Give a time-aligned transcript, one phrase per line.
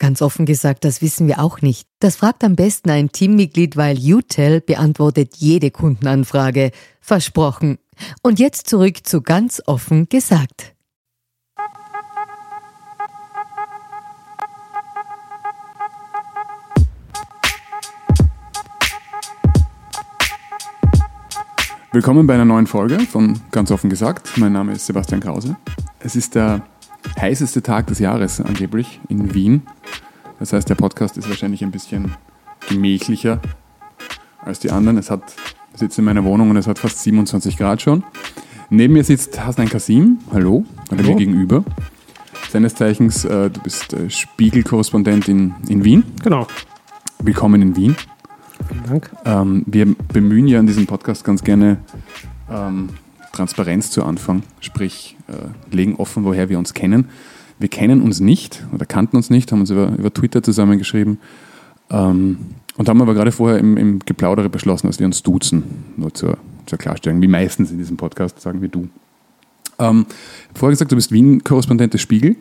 [0.00, 1.86] Ganz offen gesagt, das wissen wir auch nicht.
[1.98, 6.70] Das fragt am besten ein Teammitglied, weil UTEL beantwortet jede Kundenanfrage.
[7.02, 7.76] Versprochen.
[8.22, 10.74] Und jetzt zurück zu ganz offen gesagt.
[21.92, 24.38] Willkommen bei einer neuen Folge von Ganz offen gesagt.
[24.38, 25.58] Mein Name ist Sebastian Krause.
[25.98, 26.62] Es ist der
[27.20, 29.62] heißeste Tag des Jahres angeblich in Wien.
[30.38, 32.14] Das heißt, der Podcast ist wahrscheinlich ein bisschen
[32.68, 33.40] gemächlicher
[34.40, 34.98] als die anderen.
[34.98, 35.22] Es hat,
[35.72, 38.04] ich sitze in meiner Wohnung und es hat fast 27 Grad schon.
[38.70, 40.18] Neben mir sitzt Hassan Kasim.
[40.32, 40.64] Hallo.
[40.90, 41.02] Hallo.
[41.02, 41.64] Mir gegenüber.
[42.50, 46.04] Seines Zeichens, äh, du bist äh, Spiegelkorrespondent in, in Wien.
[46.22, 46.46] Genau.
[47.18, 47.96] Willkommen in Wien.
[48.68, 49.10] Vielen Dank.
[49.24, 51.78] Ähm, wir bemühen ja in diesem Podcast ganz gerne
[52.50, 52.90] ähm,
[53.32, 55.16] Transparenz zu Anfang, sprich
[55.70, 57.06] legen offen, woher wir uns kennen.
[57.58, 61.18] Wir kennen uns nicht oder kannten uns nicht, haben uns über, über Twitter zusammengeschrieben
[61.90, 62.38] ähm,
[62.76, 65.62] und haben aber gerade vorher im, im Geplaudere beschlossen, dass wir uns duzen,
[65.96, 67.20] nur zur, zur Klarstellung.
[67.20, 68.88] Wie meistens in diesem Podcast sagen wir du.
[69.78, 70.06] Ähm,
[70.54, 72.36] vorher gesagt, du bist Wien-Korrespondent des Spiegel.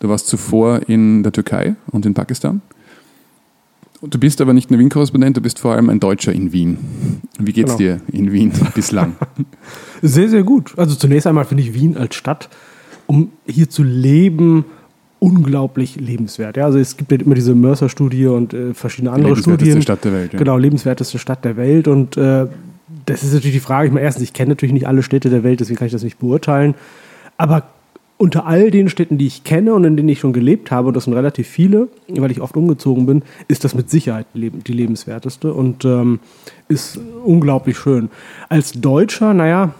[0.00, 2.62] Du warst zuvor in der Türkei und in Pakistan.
[4.02, 6.78] Du bist aber nicht nur Wien-Korrespondent, du bist vor allem ein Deutscher in Wien.
[7.38, 7.98] Wie geht's genau.
[7.98, 9.16] dir in Wien bislang?
[10.00, 10.72] Sehr, sehr gut.
[10.78, 12.48] Also zunächst einmal finde ich Wien als Stadt,
[13.06, 14.64] um hier zu leben,
[15.18, 16.56] unglaublich lebenswert.
[16.56, 19.82] Ja, also es gibt ja immer diese Mercer-Studie und äh, verschiedene andere lebenswerteste Studien.
[19.82, 20.32] Stadt der Welt.
[20.32, 20.38] Ja.
[20.38, 21.86] Genau, lebenswerteste Stadt der Welt.
[21.86, 22.46] Und äh,
[23.04, 23.88] das ist natürlich die Frage.
[23.88, 26.02] Ich meine, erstens, ich kenne natürlich nicht alle Städte der Welt, deswegen kann ich das
[26.02, 26.74] nicht beurteilen.
[27.36, 27.64] Aber
[28.20, 30.94] unter all den Städten, die ich kenne und in denen ich schon gelebt habe, und
[30.94, 35.54] das sind relativ viele, weil ich oft umgezogen bin, ist das mit Sicherheit die lebenswerteste
[35.54, 36.20] und ähm,
[36.68, 38.10] ist unglaublich schön.
[38.50, 39.72] Als Deutscher, naja,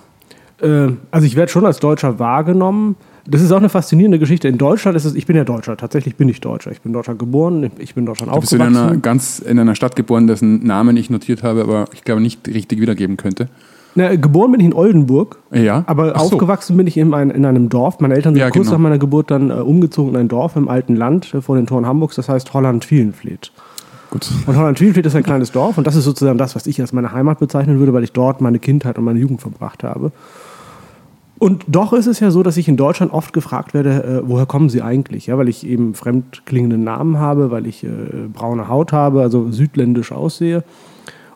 [0.62, 2.96] äh, also ich werde schon als Deutscher wahrgenommen.
[3.26, 4.48] Das ist auch eine faszinierende Geschichte.
[4.48, 6.72] In Deutschland ist es, ich bin ja Deutscher, tatsächlich bin ich Deutscher.
[6.72, 8.74] Ich bin Deutscher geboren, ich bin Deutschland du bist aufgewachsen.
[8.74, 12.22] in einer, ganz in einer Stadt geboren, dessen Namen ich notiert habe, aber ich glaube
[12.22, 13.50] nicht richtig wiedergeben könnte.
[13.94, 15.82] Na, geboren bin ich in Oldenburg, ja.
[15.86, 16.34] aber Ach so.
[16.34, 17.98] aufgewachsen bin ich in, ein, in, einem Dorf.
[18.00, 18.72] Meine Eltern sind Ja, kurz genau.
[18.72, 21.66] nach meiner Geburt dann äh, umgezogen in ein Dorf im alten Land äh, vor den
[21.66, 23.52] Toren Hamburgs, das heißt Holland-Wielenfleet.
[24.10, 24.28] Gut.
[24.46, 27.12] Und Holland-Wielenfleet ist ein kleines Dorf und das ist sozusagen das, was ich als meine
[27.12, 30.12] Heimat bezeichnen würde, weil ich dort meine Kindheit und meine Jugend verbracht habe.
[31.40, 34.44] Und doch ist es ja so, dass ich in Deutschland oft gefragt werde, äh, woher
[34.46, 35.26] kommen Sie eigentlich?
[35.26, 37.88] Ja, weil ich eben fremd klingende Namen habe, weil ich äh,
[38.32, 40.64] braune Haut habe, also südländisch aussehe.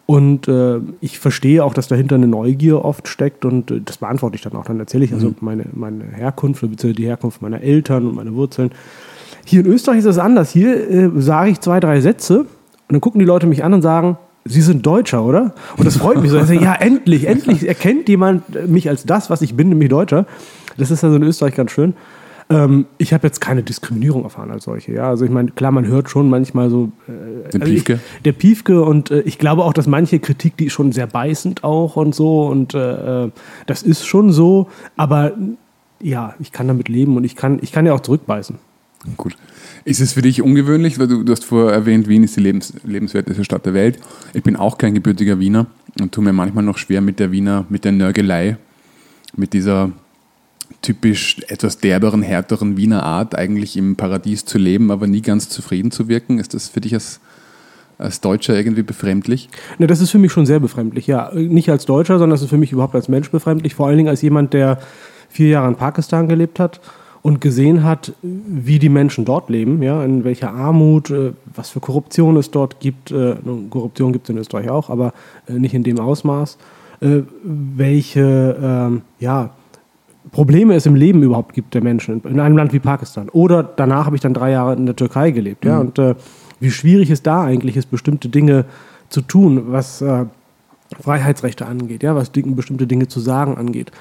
[0.07, 4.37] Und äh, ich verstehe auch, dass dahinter eine Neugier oft steckt und äh, das beantworte
[4.37, 4.65] ich dann auch.
[4.67, 8.71] Dann erzähle ich also meine, meine Herkunft, beziehungsweise die Herkunft meiner Eltern und meine Wurzeln.
[9.47, 10.51] Hier in Österreich ist das anders.
[10.51, 12.49] Hier äh, sage ich zwei, drei Sätze und
[12.89, 15.55] dann gucken die Leute mich an und sagen, Sie sind Deutscher, oder?
[15.79, 16.39] Und das freut mich so.
[16.39, 20.27] Sage, ja, endlich, endlich erkennt jemand mich als das, was ich bin, nämlich Deutscher.
[20.77, 21.95] Das ist also in Österreich ganz schön.
[22.55, 24.93] Ähm, ich habe jetzt keine Diskriminierung erfahren als solche.
[24.93, 28.01] Ja, also ich meine, klar, man hört schon manchmal so äh, Den also ich- Piefke?
[28.25, 31.97] der Piefke und äh, ich glaube auch, dass manche Kritik, die schon sehr beißend auch
[31.97, 33.31] und so und äh, äh,
[33.67, 35.33] das ist schon so, aber
[36.01, 38.57] ja, ich kann damit leben und ich kann, ich kann ja auch zurückbeißen.
[39.17, 39.37] Gut.
[39.85, 42.73] Ist es für dich ungewöhnlich, weil du, du hast vorher erwähnt, Wien ist die lebens,
[42.85, 43.99] lebenswerteste Stadt der Welt.
[44.33, 45.67] Ich bin auch kein gebürtiger Wiener
[46.01, 48.57] und tue mir manchmal noch schwer mit der Wiener, mit der Nörgelei,
[49.37, 49.93] mit dieser
[50.83, 55.91] typisch etwas derberen, härteren Wiener Art, eigentlich im Paradies zu leben, aber nie ganz zufrieden
[55.91, 56.39] zu wirken.
[56.39, 57.21] Ist das für dich als,
[57.99, 59.49] als Deutscher irgendwie befremdlich?
[59.79, 61.31] Ne, das ist für mich schon sehr befremdlich, ja.
[61.35, 63.75] Nicht als Deutscher, sondern das ist für mich überhaupt als Mensch befremdlich.
[63.75, 64.79] Vor allen Dingen als jemand, der
[65.29, 66.81] vier Jahre in Pakistan gelebt hat
[67.23, 71.81] und gesehen hat, wie die Menschen dort leben, ja, in welcher Armut, äh, was für
[71.81, 73.11] Korruption es dort gibt.
[73.11, 73.37] Äh,
[73.71, 75.15] Korruption gibt es in Österreich auch, aber
[75.49, 76.59] äh, nicht in dem Ausmaß.
[77.43, 79.51] Welche, ähm, ja,
[80.35, 83.29] Probleme es im Leben überhaupt gibt der Menschen in einem Land wie Pakistan.
[83.29, 85.65] Oder danach habe ich dann drei Jahre in der Türkei gelebt.
[85.65, 85.79] Ja?
[85.79, 86.17] Und äh,
[86.59, 88.65] wie schwierig es da eigentlich ist, bestimmte Dinge
[89.11, 90.25] zu tun, was äh,
[91.01, 92.17] Freiheitsrechte angeht, ja?
[92.17, 93.93] was bestimmte Dinge zu sagen angeht.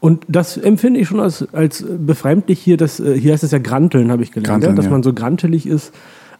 [0.00, 2.76] Und das empfinde ich schon als, als befremdlich hier.
[2.76, 4.90] Das, äh, hier heißt es ja Granteln, habe ich gelernt, Granteln, ja, dass ja.
[4.90, 5.94] man so grantelig ist.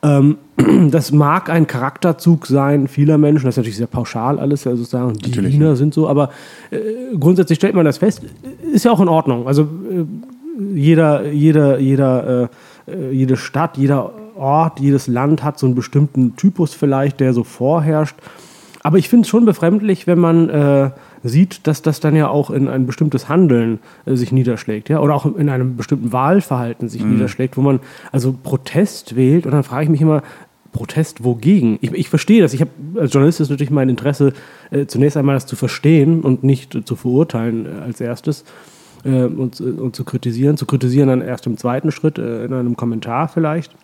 [0.07, 0.39] Ähm,
[0.91, 3.47] das mag ein Charakterzug sein vieler Menschen.
[3.47, 5.15] Das ist natürlich sehr pauschal alles, ja, sozusagen.
[5.15, 6.31] Die Natürlich, Wiener sind so, aber
[6.71, 6.79] äh,
[7.19, 8.23] grundsätzlich stellt man das fest.
[8.73, 9.47] Ist ja auch in Ordnung.
[9.47, 10.05] Also äh,
[10.75, 12.49] jeder, jeder, jeder,
[12.89, 17.33] äh, äh, jede Stadt, jeder Ort, jedes Land hat so einen bestimmten Typus vielleicht, der
[17.33, 18.17] so vorherrscht.
[18.83, 20.91] Aber ich finde es schon befremdlich, wenn man äh,
[21.29, 25.15] sieht, dass das dann ja auch in ein bestimmtes Handeln äh, sich niederschlägt, ja, oder
[25.15, 27.81] auch in einem bestimmten Wahlverhalten sich niederschlägt, wo man
[28.13, 29.47] also Protest wählt.
[29.47, 30.23] Und dann frage ich mich immer,
[30.73, 31.79] Protest wogegen?
[31.81, 32.53] Ich, ich verstehe das.
[32.53, 32.71] Ich habe
[33.01, 34.35] als Journalist ist natürlich mein Interesse,
[34.71, 38.45] äh, zunächst einmal das zu verstehen und nicht äh, zu verurteilen äh, als erstes
[39.05, 40.57] äh, und, und zu kritisieren.
[40.57, 43.75] Zu kritisieren dann erst im zweiten Schritt, äh, in einem Kommentar vielleicht.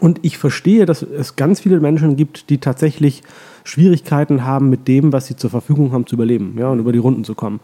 [0.00, 3.22] Und ich verstehe, dass es ganz viele Menschen gibt, die tatsächlich
[3.64, 6.98] Schwierigkeiten haben, mit dem, was sie zur Verfügung haben, zu überleben ja, und über die
[6.98, 7.60] Runden zu kommen.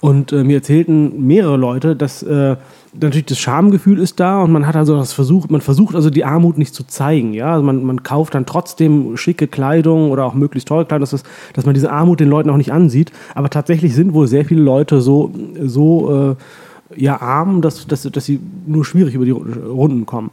[0.00, 2.56] Und äh, mir erzählten mehrere Leute, dass äh,
[2.92, 6.24] natürlich das Schamgefühl ist da und man hat also das versucht, man versucht also die
[6.24, 7.32] Armut nicht zu zeigen.
[7.32, 7.52] Ja?
[7.52, 11.22] Also man, man kauft dann trotzdem schicke Kleidung oder auch möglichst teure Kleidung, dass, das,
[11.54, 13.10] dass man diese Armut den Leuten auch nicht ansieht.
[13.34, 15.32] Aber tatsächlich sind wohl sehr viele Leute so,
[15.64, 20.30] so äh, ja, arm, dass, dass, dass sie nur schwierig über die Runden kommen.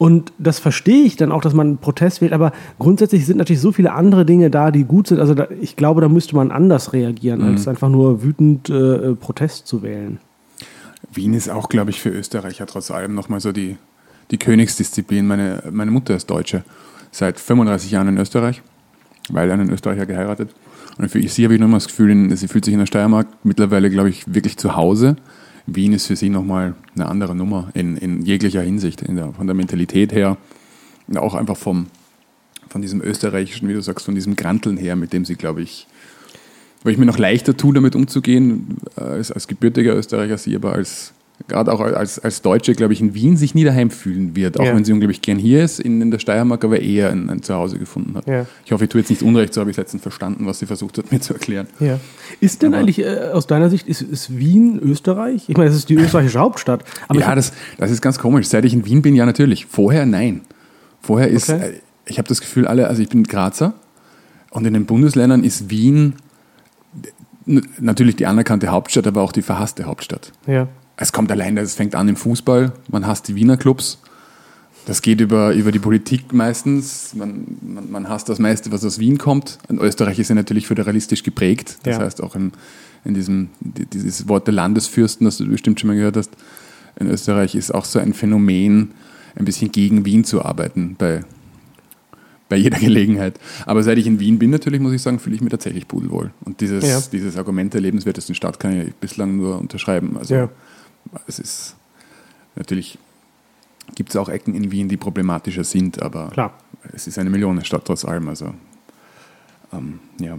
[0.00, 3.60] Und das verstehe ich dann auch, dass man einen Protest wählt, aber grundsätzlich sind natürlich
[3.60, 5.20] so viele andere Dinge da, die gut sind.
[5.20, 9.66] Also da, ich glaube, da müsste man anders reagieren, als einfach nur wütend äh, Protest
[9.66, 10.18] zu wählen.
[11.12, 13.76] Wien ist auch, glaube ich, für Österreicher trotz allem nochmal so die,
[14.30, 15.26] die Königsdisziplin.
[15.26, 16.64] Meine, meine Mutter ist Deutsche,
[17.10, 18.62] seit 35 Jahren in Österreich,
[19.28, 20.54] weil einen Österreicher geheiratet.
[20.96, 23.26] Und für sie habe ich noch mal das Gefühl, sie fühlt sich in der Steiermark
[23.44, 25.16] mittlerweile, glaube ich, wirklich zu Hause.
[25.74, 29.46] Wien ist für sie nochmal eine andere Nummer in, in jeglicher Hinsicht, in der, von
[29.46, 30.36] der Mentalität her,
[31.08, 31.86] und auch einfach vom,
[32.68, 35.86] von diesem österreichischen, wie du sagst, von diesem Granteln her, mit dem sie, glaube ich,
[36.82, 40.72] weil ich mir noch leichter tue, damit umzugehen, äh, als, als gebürtiger Österreicher, sie aber
[40.72, 41.12] als,
[41.48, 44.64] gerade auch als, als Deutsche, glaube ich, in Wien sich nie daheim fühlen wird, auch
[44.64, 44.74] Ja.
[44.76, 47.78] wenn sie unglaublich gern hier ist, in, in der Steiermark aber eher ein, ein Zuhause
[47.78, 48.26] gefunden hat.
[48.28, 48.46] Ja.
[48.64, 50.66] Ich hoffe, ich tue jetzt nicht Unrecht, so habe ich es letztens verstanden, was sie
[50.66, 51.66] versucht hat, mir zu erklären.
[51.80, 51.98] Ja.
[52.40, 55.48] Ist denn Aber- eigentlich äh, aus deiner Sicht, ist, ist Wien Österreich?
[55.48, 56.84] Ich meine, es ist die österreichische Hauptstadt.
[57.08, 58.46] Aber ja, das, das ist ganz komisch.
[58.46, 59.66] Seit ich in Wien bin, ja natürlich.
[59.66, 60.42] Vorher nein.
[61.00, 61.62] Vorher ist, Okay.
[61.70, 61.72] äh,
[62.06, 63.74] ich habe das Gefühl, alle, also ich bin Grazer
[64.50, 66.14] und in den Bundesländern ist Wien
[67.80, 70.32] natürlich die anerkannte Hauptstadt, aber auch die verhasste Hauptstadt.
[70.46, 70.68] ja.
[71.02, 73.98] Es kommt allein, es fängt an im Fußball, man hasst die Wiener Clubs.
[74.86, 77.14] Das geht über, über die Politik meistens.
[77.14, 79.58] Man, man, man hasst das meiste, was aus Wien kommt.
[79.68, 81.78] In Österreich ist ja natürlich föderalistisch geprägt.
[81.84, 82.02] Das Ja.
[82.04, 82.52] heißt auch in,
[83.04, 86.30] in diesem, die- dieses Wort der Landesfürsten, das du bestimmt schon mal gehört hast.
[86.98, 88.90] In Österreich ist auch so ein Phänomen,
[89.36, 91.22] ein bisschen gegen Wien zu arbeiten bei,
[92.50, 93.38] bei jeder Gelegenheit.
[93.64, 96.30] Aber seit ich in Wien bin, natürlich, muss ich sagen, fühle ich mich tatsächlich pudelwohl.
[96.44, 97.00] Und dieses, Ja.
[97.12, 100.16] dieses Argument der lebenswertesten Stadt kann ich bislang nur unterschreiben.
[100.18, 100.48] Also Ja.
[101.26, 101.76] Es ist
[102.56, 102.98] natürlich
[103.94, 106.52] gibt es auch Ecken in Wien, die problematischer sind, aber Klar.
[106.92, 108.28] es ist eine Millionenstadt trotz allem.
[108.28, 108.54] Also
[109.72, 110.38] ähm, ja.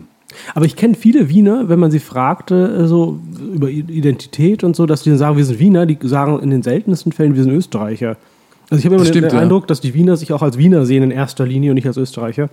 [0.56, 3.20] Aber ich kenne viele Wiener, wenn man sie fragte, äh, so
[3.54, 6.64] über Identität und so, dass die dann sagen, wir sind Wiener, die sagen in den
[6.64, 8.18] seltensten Fällen, wir sind Österreicher.
[8.70, 9.42] Also ich habe immer den, stimmt, den ja.
[9.42, 11.98] Eindruck, dass die Wiener sich auch als Wiener sehen in erster Linie und nicht als
[11.98, 12.50] Österreicher.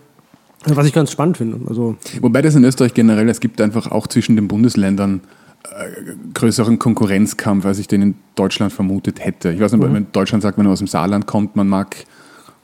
[0.65, 1.61] Was ich ganz spannend finde.
[1.69, 5.21] Also, Wobei das in Österreich generell, es gibt einfach auch zwischen den Bundesländern
[6.35, 9.51] größeren Konkurrenzkampf, als ich den in Deutschland vermutet hätte.
[9.51, 11.97] Ich weiß nicht, man in Deutschland sagt, wenn man aus dem Saarland kommt, man mag,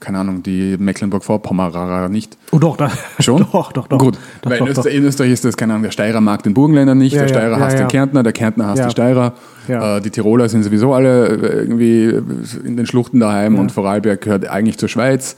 [0.00, 2.36] keine Ahnung, die Mecklenburg-Vorpommerer nicht.
[2.52, 3.46] oh doch, da, Schon?
[3.52, 3.98] doch, doch, doch.
[3.98, 4.78] Gut, doch, weil doch, in, doch.
[4.78, 7.28] Österreich, in Österreich ist das, keine Ahnung, der Steirer mag den Burgenländer nicht, Ja, der
[7.28, 7.84] Steirer ja, hasst ja.
[7.84, 9.34] den Kärntner, der Kärntner hasst die Steirer.
[9.68, 12.04] Äh, die Tiroler sind sowieso alle äh, irgendwie
[12.64, 15.36] in den Schluchten daheim und Vorarlberg gehört eigentlich zur Schweiz.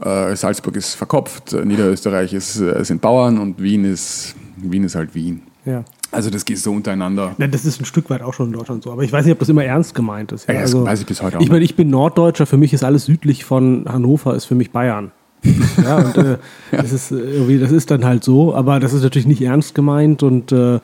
[0.00, 4.94] Äh, Salzburg ist verkopft, äh, Niederösterreich ist, äh, sind Bauern und Wien ist, Wien ist
[4.94, 5.42] halt Wien.
[5.64, 5.84] Ja.
[6.12, 7.34] Also das geht so untereinander.
[7.38, 8.90] Na, das ist ein Stück weit auch schon in Deutschland so.
[8.92, 10.48] Aber ich weiß nicht, ob das immer ernst gemeint ist.
[10.48, 12.72] Ja, Ja, das weiß ich bis heute auch Ich meine, ich bin Norddeutscher, für mich
[12.72, 15.12] ist alles südlich von Hannover, ist für mich Bayern.
[15.82, 16.36] ja, und äh,
[16.72, 19.74] das, ist, äh, irgendwie, das ist dann halt so, aber das ist natürlich nicht ernst
[19.74, 20.22] gemeint.
[20.22, 20.80] Und äh,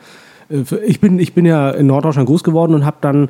[0.64, 3.28] für- ich, bin, ich bin ja in Norddeutschland groß geworden und habe dann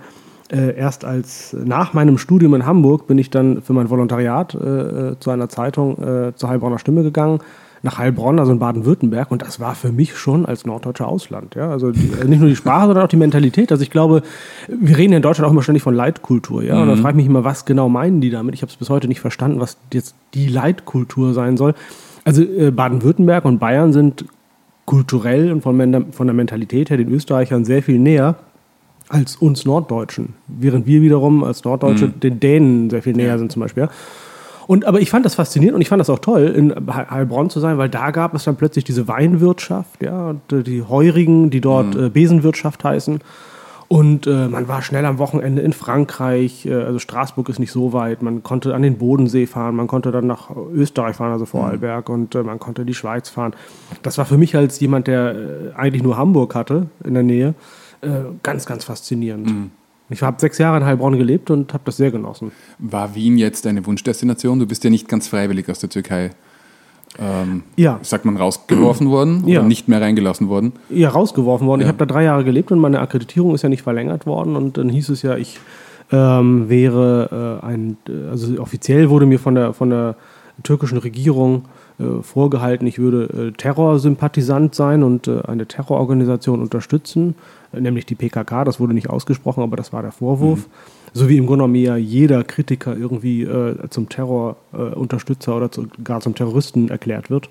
[0.53, 4.59] äh, erst als nach meinem Studium in Hamburg bin ich dann für mein Volontariat äh,
[4.59, 7.41] äh, zu einer Zeitung äh, zur Heilbronner Stimme gegangen
[7.83, 9.31] nach Heilbronn, also in Baden-Württemberg.
[9.31, 11.55] Und das war für mich schon als Norddeutscher Ausland.
[11.55, 11.71] Ja?
[11.71, 13.71] Also die, äh, nicht nur die Sprache, sondern auch die Mentalität.
[13.71, 14.23] Also ich glaube,
[14.69, 16.63] wir reden in Deutschland auch immer ständig von Leitkultur.
[16.63, 16.81] Ja?
[16.83, 18.55] Und dann frage ich mich immer, was genau meinen die damit?
[18.55, 21.75] Ich habe es bis heute nicht verstanden, was jetzt die Leitkultur sein soll.
[22.25, 24.25] Also äh, Baden-Württemberg und Bayern sind
[24.85, 28.37] kulturell und von, Men- von der Mentalität her den Österreichern sehr viel näher
[29.09, 30.35] als uns Norddeutschen.
[30.49, 33.85] Während wir wiederum als Norddeutsche den Dänen sehr viel näher sind zum Beispiel.
[33.85, 33.91] Ja?
[34.67, 37.51] Und, aber ich fand das faszinierend und ich fand das auch toll, in Heil- Heilbronn
[37.51, 41.61] zu sein, weil da gab es dann plötzlich diese Weinwirtschaft, ja, äh, die Heurigen, die
[41.61, 43.21] dort äh, Besenwirtschaft heißen.
[43.89, 47.93] Und äh, man war schnell am Wochenende in Frankreich, äh, also Straßburg ist nicht so
[47.93, 52.09] weit, man konnte an den Bodensee fahren, man konnte dann nach Österreich fahren, also Vorarlberg,
[52.09, 52.15] mhm.
[52.15, 53.55] und äh, man konnte die Schweiz fahren.
[54.03, 57.55] Das war für mich als jemand, der äh, eigentlich nur Hamburg hatte in der Nähe,
[58.01, 58.09] äh,
[58.43, 59.47] ganz, ganz faszinierend.
[59.47, 59.71] Mhm.
[60.09, 62.53] Ich habe sechs Jahre in Heilbronn gelebt und habe das sehr genossen.
[62.79, 64.59] War Wien jetzt deine Wunschdestination?
[64.59, 66.31] Du bist ja nicht ganz freiwillig aus der Türkei
[67.19, 67.99] ähm, ja.
[68.03, 70.73] sagt man, rausgeworfen worden oder nicht mehr reingelassen worden?
[70.91, 71.81] Ja, rausgeworfen worden.
[71.81, 71.87] Ja.
[71.87, 74.57] Ich habe da drei Jahre gelebt und meine Akkreditierung ist ja nicht verlängert worden.
[74.57, 75.59] Und dann hieß es ja, ich
[76.13, 77.97] ähm, wäre äh, ein,
[78.31, 80.17] also offiziell wurde mir von der, von der
[80.63, 81.65] türkischen Regierung
[81.99, 87.35] äh, vorgehalten, ich würde äh, Terrorsympathisant sein und äh, eine Terrororganisation unterstützen,
[87.66, 88.65] äh, nämlich die PKK.
[88.65, 90.61] Das wurde nicht ausgesprochen, aber das war der Vorwurf.
[90.61, 90.73] Mhm
[91.17, 95.87] so wie im Grunde genommen ja jeder Kritiker irgendwie äh, zum Terrorunterstützer äh, oder zu,
[96.05, 97.49] gar zum Terroristen erklärt wird.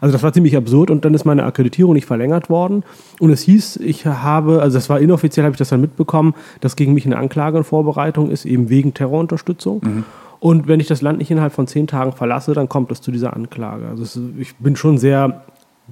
[0.00, 2.84] Also das war ziemlich absurd und dann ist meine Akkreditierung nicht verlängert worden
[3.18, 6.76] und es hieß, ich habe, also das war inoffiziell, habe ich das dann mitbekommen, dass
[6.76, 9.80] gegen mich eine Anklage in Vorbereitung ist, eben wegen Terrorunterstützung.
[9.82, 10.04] Mhm.
[10.38, 13.10] Und wenn ich das Land nicht innerhalb von zehn Tagen verlasse, dann kommt es zu
[13.10, 13.88] dieser Anklage.
[13.88, 15.42] Also es, ich bin schon sehr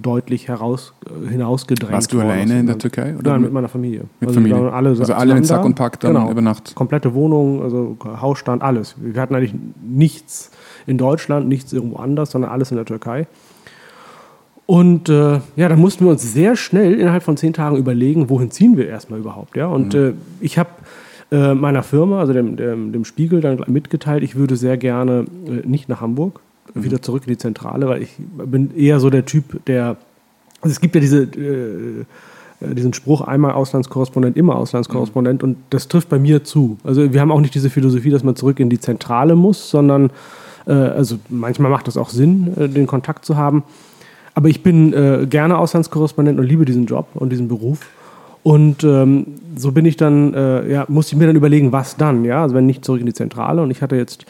[0.00, 1.92] deutlich heraus, äh, hinausgedrängt.
[1.92, 3.14] Warst du alleine in der Türkei?
[3.18, 4.04] Oder Nein, mit meiner Familie.
[4.20, 4.72] Mit also Familie.
[4.72, 6.30] Alle also alle mit Sack und Pack dann genau.
[6.30, 6.74] über Nacht.
[6.74, 8.94] Komplette Wohnung, also Hausstand, alles.
[8.98, 10.50] Wir hatten eigentlich nichts
[10.86, 13.26] in Deutschland, nichts irgendwo anders, sondern alles in der Türkei.
[14.66, 18.50] Und äh, ja, da mussten wir uns sehr schnell innerhalb von zehn Tagen überlegen, wohin
[18.50, 19.56] ziehen wir erstmal überhaupt.
[19.56, 19.66] Ja?
[19.68, 20.00] Und mhm.
[20.00, 20.70] äh, ich habe
[21.30, 25.66] äh, meiner Firma, also dem, dem, dem, Spiegel, dann mitgeteilt, ich würde sehr gerne äh,
[25.66, 26.40] nicht nach Hamburg,
[26.74, 26.84] mhm.
[26.84, 29.96] wieder zurück in die Zentrale, weil ich bin eher so der Typ, der.
[30.62, 32.04] Also es gibt ja diese, äh,
[32.60, 35.48] diesen Spruch, einmal Auslandskorrespondent, immer Auslandskorrespondent mhm.
[35.48, 36.78] und das trifft bei mir zu.
[36.82, 40.10] Also wir haben auch nicht diese Philosophie, dass man zurück in die Zentrale muss, sondern
[40.66, 43.64] äh, also manchmal macht es auch Sinn, äh, den Kontakt zu haben.
[44.34, 47.80] Aber ich bin äh, gerne Auslandskorrespondent und liebe diesen Job und diesen Beruf.
[48.42, 52.24] Und ähm, so bin ich dann, äh, ja, musste ich mir dann überlegen, was dann,
[52.24, 53.62] ja, also wenn nicht zurück in die Zentrale.
[53.62, 54.26] Und ich hatte jetzt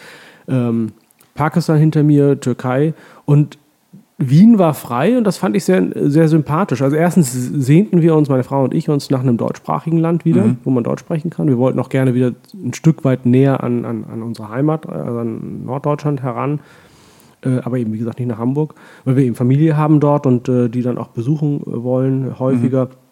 [0.49, 0.93] ähm,
[1.37, 3.59] Pakistan hinter mir, Türkei und
[4.19, 6.81] Wien war frei und das fand ich sehr, sehr sympathisch.
[6.81, 10.45] Also erstens sehnten wir uns, meine Frau und ich, uns nach einem deutschsprachigen Land wieder,
[10.45, 10.57] mhm.
[10.64, 11.49] wo man Deutsch sprechen kann.
[11.49, 15.19] Wir wollten auch gerne wieder ein Stück weit näher an, an, an unsere Heimat, also
[15.19, 16.61] an Norddeutschland heran.
[17.43, 18.75] Äh, aber eben, wie gesagt, nicht nach Hamburg,
[19.05, 22.87] weil wir eben Familie haben dort und äh, die dann auch besuchen wollen, häufiger.
[22.87, 23.06] Mhm.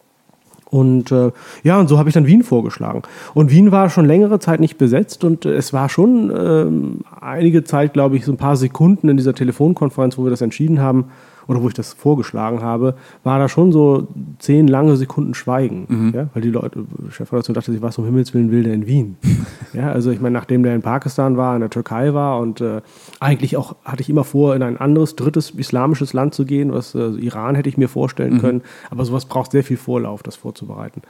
[0.74, 1.30] Und äh,
[1.62, 3.02] ja, und so habe ich dann Wien vorgeschlagen.
[3.32, 7.62] Und Wien war schon längere Zeit nicht besetzt und äh, es war schon äh, einige
[7.62, 11.12] Zeit, glaube ich, so ein paar Sekunden in dieser Telefonkonferenz, wo wir das entschieden haben,
[11.46, 14.08] oder wo ich das vorgeschlagen habe, war da schon so
[14.38, 15.86] zehn lange Sekunden Schweigen.
[15.88, 16.12] Mhm.
[16.14, 16.26] Ja?
[16.32, 19.16] Weil die Leute, Chefredaktion dachte sich, was um Himmels Willen will der in Wien?
[19.72, 22.80] ja, also ich meine, nachdem der in Pakistan war, in der Türkei war und äh,
[23.20, 26.94] eigentlich auch hatte ich immer vor, in ein anderes, drittes islamisches Land zu gehen, was
[26.94, 28.40] äh, Iran hätte ich mir vorstellen mhm.
[28.40, 31.02] können, aber sowas braucht sehr viel Vorlauf, das vorzubereiten.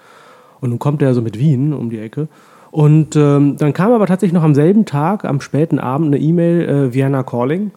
[0.60, 2.28] Und nun kommt er so mit Wien um die Ecke.
[2.70, 6.68] Und ähm, dann kam aber tatsächlich noch am selben Tag, am späten Abend, eine E-Mail,
[6.68, 7.70] äh, Vienna Calling.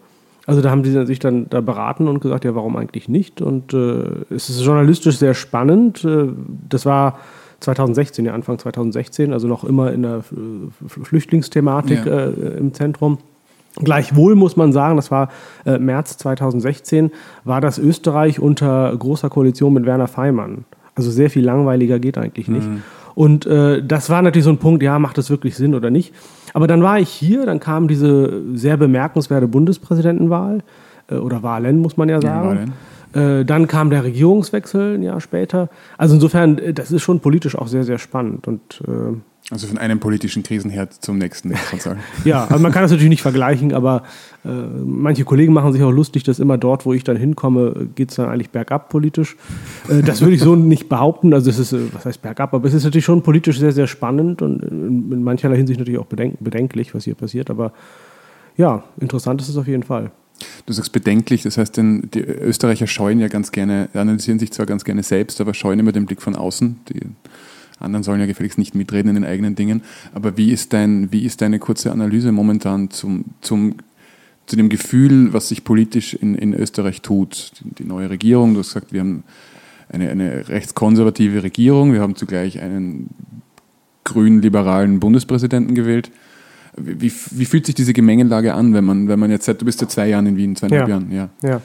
[0.48, 3.42] Also da haben die sich dann da beraten und gesagt, ja, warum eigentlich nicht?
[3.42, 6.02] Und äh, es ist journalistisch sehr spannend.
[6.06, 6.28] Äh,
[6.70, 7.18] das war
[7.60, 12.28] 2016, ja Anfang 2016, also noch immer in der äh, Flüchtlingsthematik ja.
[12.28, 13.18] äh, im Zentrum.
[13.76, 15.28] Gleichwohl muss man sagen, das war
[15.66, 17.10] äh, März 2016,
[17.44, 20.64] war das Österreich unter großer Koalition mit Werner Feimann.
[20.94, 22.66] Also sehr viel langweiliger geht eigentlich nicht.
[22.66, 22.82] Mhm.
[23.18, 26.14] Und äh, das war natürlich so ein Punkt, ja, macht das wirklich Sinn oder nicht?
[26.54, 30.60] Aber dann war ich hier, dann kam diese sehr bemerkenswerte Bundespräsidentenwahl
[31.10, 32.66] äh, oder Wahlen, muss man ja sagen.
[32.66, 32.72] Ja,
[33.12, 35.70] dann kam der Regierungswechsel ein Jahr später.
[35.96, 38.46] Also insofern, äh, das ist schon politisch auch sehr, sehr spannend.
[38.46, 39.16] Und äh,
[39.50, 42.00] also von einem politischen Krisenherd zum nächsten, muss man sagen.
[42.24, 44.02] ja, also man kann das natürlich nicht vergleichen, aber
[44.44, 48.10] äh, manche Kollegen machen sich auch lustig, dass immer dort, wo ich dann hinkomme, geht
[48.10, 49.36] es dann eigentlich bergab politisch.
[49.88, 51.32] Äh, das würde ich so nicht behaupten.
[51.32, 53.86] Also es ist, äh, was heißt bergab, aber es ist natürlich schon politisch sehr, sehr
[53.86, 57.48] spannend und in, in mancherlei Hinsicht natürlich auch bedenk bedenklich, was hier passiert.
[57.48, 57.72] Aber
[58.58, 60.10] ja, interessant ist es auf jeden Fall.
[60.66, 64.66] Du sagst bedenklich, das heißt, denn die Österreicher scheuen ja ganz gerne, analysieren sich zwar
[64.66, 66.76] ganz gerne selbst, aber scheuen immer den Blick von außen.
[66.90, 67.00] Die
[67.80, 69.82] anderen sollen ja gefälligst nicht mitreden in den eigenen Dingen.
[70.14, 73.76] Aber wie ist, dein, wie ist deine kurze Analyse momentan zum, zum,
[74.46, 77.52] zu dem Gefühl, was sich politisch in, in Österreich tut?
[77.60, 79.24] Die, die neue Regierung, du hast gesagt, wir haben
[79.88, 83.10] eine, eine rechtskonservative Regierung, wir haben zugleich einen
[84.04, 86.10] grün-liberalen Bundespräsidenten gewählt.
[86.80, 89.80] Wie, wie, fühlt sich diese Gemengelage an, wenn man, wenn man jetzt sagt, du bist
[89.80, 90.94] ja zwei Jahre in Wien, zweieinhalb ja.
[90.94, 91.28] Jahren, ja.
[91.42, 91.60] ja.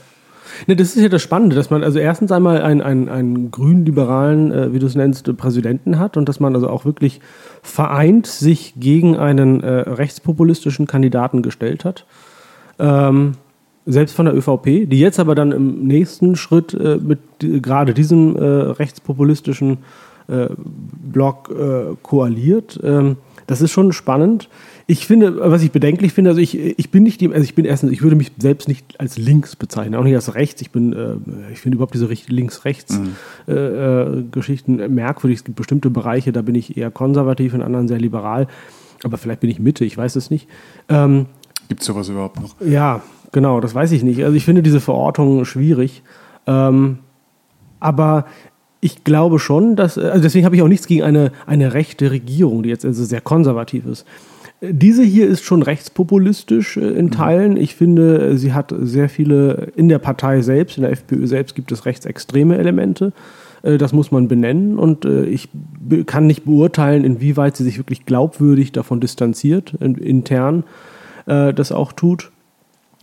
[0.68, 4.52] Ne, das ist ja das Spannende, dass man also erstens einmal einen, einen, einen grün-liberalen,
[4.52, 7.22] äh, wie du es nennst, Präsidenten hat und dass man also auch wirklich
[7.62, 12.06] vereint sich gegen einen äh, rechtspopulistischen Kandidaten gestellt hat.
[12.80, 13.34] Ähm,
[13.86, 18.36] selbst von der ÖVP, die jetzt aber dann im nächsten Schritt äh, mit gerade diesem
[18.36, 19.80] äh, rechtspopulistischen
[20.28, 22.80] äh, Blog äh, koaliert.
[22.82, 23.18] Ähm,
[23.48, 24.50] das ist schon spannend.
[24.86, 27.92] Ich finde, was ich bedenklich finde, also ich, ich bin nicht, also ich bin erstens,
[27.92, 30.62] ich würde mich selbst nicht als links bezeichnen, auch nicht als rechts.
[30.62, 31.16] Ich bin, äh,
[31.52, 34.80] ich finde überhaupt diese Links-Rechts-Geschichten mhm.
[34.80, 35.40] äh, merkwürdig.
[35.40, 38.48] Es gibt bestimmte Bereiche, da bin ich eher konservativ, in anderen sehr liberal.
[39.04, 40.48] Aber vielleicht bin ich Mitte, ich weiß es nicht.
[40.90, 41.26] Ähm,
[41.70, 42.56] gibt es sowas überhaupt noch?
[42.62, 44.24] Ja, genau, das weiß ich nicht.
[44.24, 46.04] Also ich finde diese Verortung schwierig.
[46.46, 47.00] Ähm,
[47.80, 48.26] aber
[48.84, 52.64] ich glaube schon, dass, also deswegen habe ich auch nichts gegen eine, eine rechte Regierung,
[52.64, 54.06] die jetzt also sehr konservativ ist.
[54.60, 57.12] Diese hier ist schon rechtspopulistisch äh, in mhm.
[57.12, 57.58] Teilen.
[57.58, 61.72] Ich finde, sie hat sehr viele, in der Partei selbst, in der FPÖ selbst gibt
[61.72, 63.14] es rechtsextreme Elemente.
[63.62, 65.48] Äh, das muss man benennen und äh, ich
[66.06, 70.64] kann nicht beurteilen, inwieweit sie sich wirklich glaubwürdig davon distanziert, intern
[71.26, 72.33] das auch tut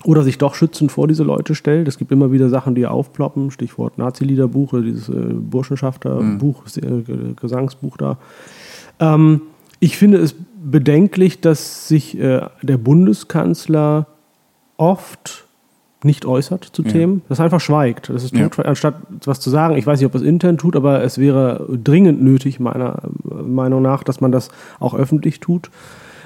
[0.05, 1.87] oder sich doch schützend vor diese Leute stellt.
[1.87, 7.37] Es gibt immer wieder Sachen, die aufploppen, Stichwort Nazi-Liederbuch dieses Burschenschafter-Buch, mhm.
[7.37, 8.19] Gesangsbuch da.
[8.99, 9.43] Ähm,
[9.79, 14.07] ich finde es bedenklich, dass sich äh, der Bundeskanzler
[14.77, 15.47] oft
[16.03, 16.91] nicht äußert zu ja.
[16.91, 18.09] Themen, dass er einfach schweigt.
[18.09, 18.65] Das ist tot, ja.
[18.65, 19.77] anstatt was zu sagen.
[19.77, 24.03] Ich weiß nicht, ob es intern tut, aber es wäre dringend nötig, meiner Meinung nach,
[24.03, 25.71] dass man das auch öffentlich tut.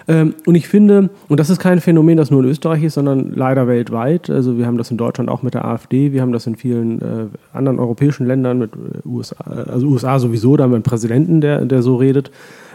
[0.06, 3.32] Ähm, und ich finde, und das ist kein Phänomen, das nur in Österreich ist, sondern
[3.34, 4.28] leider weltweit.
[4.28, 7.00] Also wir haben das in Deutschland auch mit der AfD, wir haben das in vielen
[7.00, 11.40] äh, anderen europäischen Ländern, mit äh, USA, also USA sowieso, da haben wir einen Präsidenten,
[11.40, 12.30] der, der so redet.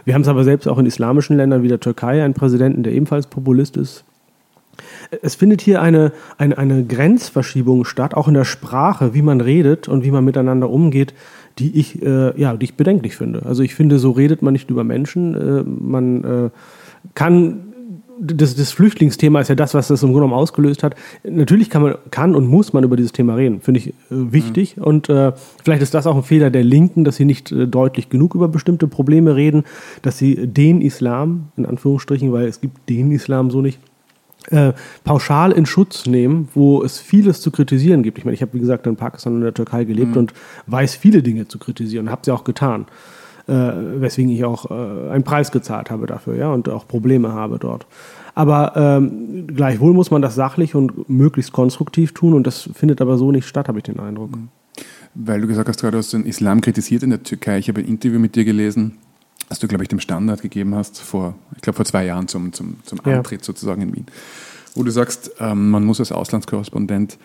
[0.06, 2.94] Wir haben es aber selbst auch in islamischen Ländern wie der Türkei, einen Präsidenten, der
[2.94, 4.06] ebenfalls Populist ist.
[5.22, 9.88] Es findet hier eine, eine, eine Grenzverschiebung statt, auch in der Sprache, wie man redet
[9.88, 11.14] und wie man miteinander umgeht,
[11.58, 13.46] die ich, äh, ja, die ich bedenklich finde.
[13.46, 15.36] Also ich finde, so redet man nicht über Menschen.
[15.36, 16.50] Äh, man äh,
[17.16, 17.70] kann
[18.20, 20.96] das, das Flüchtlingsthema ist ja das, was das im Grunde genommen ausgelöst hat.
[21.24, 24.78] Natürlich kann man, kann und muss man über dieses Thema reden, finde ich äh, wichtig.
[24.78, 24.84] Mhm.
[24.84, 25.32] Und äh,
[25.64, 28.48] vielleicht ist das auch ein Fehler der Linken, dass sie nicht äh, deutlich genug über
[28.48, 29.64] bestimmte Probleme reden,
[30.02, 33.80] dass sie den Islam, in Anführungsstrichen, weil es gibt den Islam so nicht,
[34.52, 38.18] äh, pauschal in Schutz nehmen, wo es vieles zu kritisieren gibt.
[38.18, 40.18] Ich meine, ich habe, wie gesagt, in Pakistan und in der Türkei gelebt mhm.
[40.18, 40.34] und
[40.68, 42.86] weiß viele Dinge zu kritisieren, habe sie auch getan
[43.50, 47.60] äh, weswegen ich auch äh, einen Preis gezahlt habe dafür, ja, und auch Probleme habe
[47.60, 47.86] dort.
[48.36, 53.18] Aber ähm, gleichwohl muss man das sachlich und möglichst konstruktiv tun und das findet aber
[53.18, 54.36] so nicht statt, habe ich den Eindruck.
[54.36, 54.50] Mhm.
[55.16, 57.58] Weil du gesagt hast, gerade du hast den Islam kritisiert in der Türkei.
[57.58, 58.98] Ich habe ein Interview mit dir gelesen,
[59.50, 62.54] das du, glaube ich, dem Standard gegeben hast, vor, ich glaube, vor zwei Jahren zum,
[62.54, 63.46] zum, zum Antritt ja.
[63.46, 64.06] sozusagen in Wien.
[64.76, 67.18] Wo du sagst, ähm, man muss als Auslandskorrespondent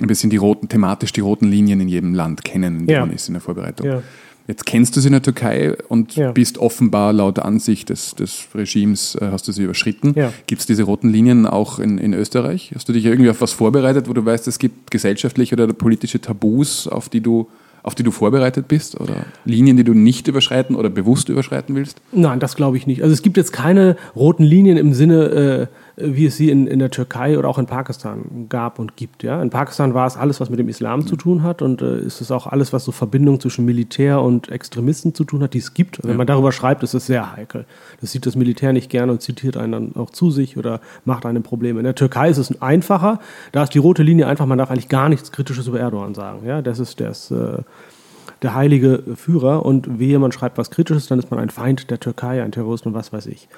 [0.00, 3.00] ein bisschen die roten, thematisch die roten Linien in jedem Land kennen, in dem ja.
[3.00, 3.86] man ist in der Vorbereitung.
[3.86, 4.02] Ja.
[4.48, 6.32] Jetzt kennst du sie in der Türkei und ja.
[6.32, 10.14] bist offenbar laut Ansicht des, des Regimes, äh, hast du sie überschritten.
[10.16, 10.32] Ja.
[10.46, 12.72] Gibt es diese roten Linien auch in, in Österreich?
[12.74, 16.20] Hast du dich irgendwie auf was vorbereitet, wo du weißt, es gibt gesellschaftliche oder politische
[16.20, 17.48] Tabus, auf die du
[17.84, 22.00] auf die du vorbereitet bist oder Linien, die du nicht überschreiten oder bewusst überschreiten willst?
[22.12, 23.02] Nein, das glaube ich nicht.
[23.02, 25.66] Also es gibt jetzt keine roten Linien im Sinne, äh,
[26.00, 29.22] wie es sie in, in der Türkei oder auch in Pakistan gab und gibt.
[29.22, 29.42] Ja?
[29.42, 32.20] In Pakistan war es alles, was mit dem Islam zu tun hat und äh, ist
[32.20, 35.74] es auch alles, was so Verbindung zwischen Militär und Extremisten zu tun hat, die es
[35.74, 36.02] gibt.
[36.02, 36.16] Wenn ja.
[36.16, 37.64] man darüber schreibt, ist es sehr heikel.
[38.00, 41.26] Das sieht das Militär nicht gerne und zitiert einen dann auch zu sich oder macht
[41.26, 41.80] einem Probleme.
[41.80, 43.18] In der Türkei ist es einfacher.
[43.52, 46.46] Da ist die rote Linie einfach, man darf eigentlich gar nichts Kritisches über Erdogan sagen.
[46.46, 46.62] Ja?
[46.62, 47.30] Das ist das.
[47.30, 47.62] Äh,
[48.42, 51.98] der heilige Führer und wehe, man schreibt was Kritisches, dann ist man ein Feind der
[51.98, 53.48] Türkei, ein Terrorist und was weiß ich.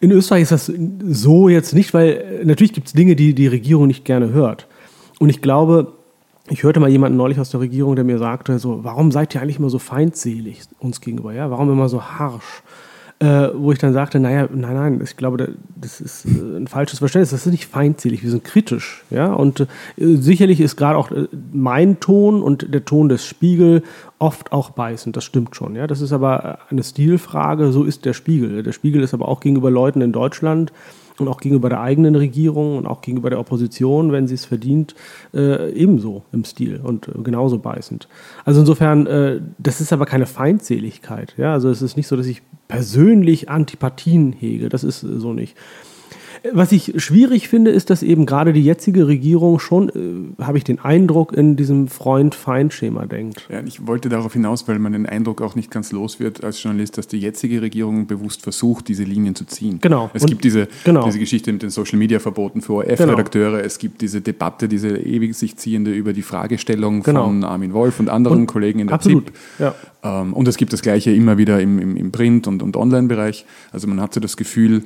[0.00, 0.72] In Österreich ist das
[1.08, 4.66] so jetzt nicht, weil äh, natürlich gibt es Dinge, die die Regierung nicht gerne hört.
[5.18, 5.92] Und ich glaube,
[6.48, 9.42] ich hörte mal jemanden neulich aus der Regierung, der mir sagte, so, warum seid ihr
[9.42, 11.32] eigentlich immer so feindselig uns gegenüber?
[11.32, 11.50] Ja?
[11.50, 12.62] Warum immer so harsch?
[13.18, 16.98] Äh, wo ich dann sagte, naja, nein, nein, ich glaube, das ist äh, ein falsches
[16.98, 17.30] Verständnis.
[17.30, 19.04] Das ist nicht feindselig, wir sind kritisch.
[19.08, 19.32] Ja?
[19.32, 23.82] Und äh, sicherlich ist gerade auch äh, mein Ton und der Ton des Spiegel
[24.18, 25.16] oft auch beißend.
[25.16, 25.76] Das stimmt schon.
[25.76, 25.86] Ja?
[25.86, 28.62] Das ist aber eine Stilfrage, so ist der Spiegel.
[28.62, 30.70] Der Spiegel ist aber auch gegenüber Leuten in Deutschland
[31.20, 34.94] und auch gegenüber der eigenen Regierung und auch gegenüber der Opposition, wenn sie es verdient,
[35.34, 38.08] äh, ebenso im Stil und äh, genauso beißend.
[38.44, 41.34] Also insofern, äh, das ist aber keine Feindseligkeit.
[41.36, 41.52] Ja?
[41.52, 44.68] Also es ist nicht so, dass ich persönlich Antipathien hege.
[44.68, 45.56] Das ist so nicht.
[46.52, 49.88] Was ich schwierig finde, ist, dass eben gerade die jetzige Regierung schon,
[50.38, 53.46] äh, habe ich den Eindruck, in diesem Freund-Feind-Schema denkt.
[53.50, 56.62] Ja, ich wollte darauf hinaus, weil man den Eindruck auch nicht ganz los wird als
[56.62, 59.78] Journalist, dass die jetzige Regierung bewusst versucht, diese Linien zu ziehen.
[59.80, 60.10] Genau.
[60.14, 61.04] Es Und gibt diese, genau.
[61.04, 63.64] diese Geschichte mit den Social-Media-Verboten für ORF-Redakteure, genau.
[63.64, 67.24] es gibt diese Debatte, diese ewig sich ziehende über die Fragestellung genau.
[67.24, 69.26] von Armin Wolf und anderen und Kollegen in der absolut.
[69.26, 69.34] ZIP.
[69.58, 69.74] Ja.
[70.02, 73.44] Ähm, und es gibt das Gleiche immer wieder im, im, im Print- und, und Online-Bereich.
[73.72, 74.84] Also man hat so das Gefühl,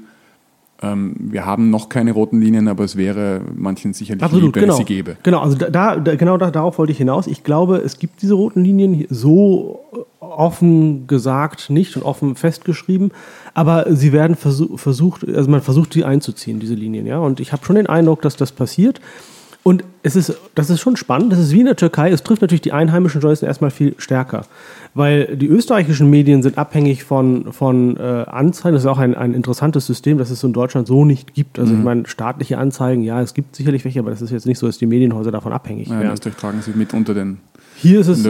[0.83, 4.63] ähm, wir haben noch keine roten Linien, aber es wäre manchen sicherlich Absolut, lieb, wenn
[4.63, 4.75] genau.
[4.75, 5.17] es sie gäbe.
[5.23, 7.27] Genau, also da, da genau da, darauf wollte ich hinaus.
[7.27, 9.81] Ich glaube, es gibt diese roten Linien so
[10.21, 13.11] offen gesagt nicht und offen festgeschrieben,
[13.53, 17.19] aber sie werden versuch, versucht, also man versucht sie einzuziehen, diese Linien, ja.
[17.19, 19.01] Und ich habe schon den Eindruck, dass das passiert.
[19.63, 21.33] Und es ist, das ist schon spannend.
[21.33, 22.11] Das ist wie in der Türkei.
[22.11, 24.47] Es trifft natürlich die einheimischen Journalisten erstmal viel stärker.
[24.95, 28.75] Weil die österreichischen Medien sind abhängig von, von äh, Anzeigen.
[28.75, 31.59] Das ist auch ein, ein interessantes System, das es in Deutschland so nicht gibt.
[31.59, 31.79] Also, mhm.
[31.79, 34.67] ich meine, staatliche Anzeigen, ja, es gibt sicherlich welche, aber das ist jetzt nicht so,
[34.67, 36.15] dass die Medienhäuser davon abhängig ja, werden.
[36.15, 37.39] Österreich tragen sie mit unter den
[37.81, 38.23] hier ist es,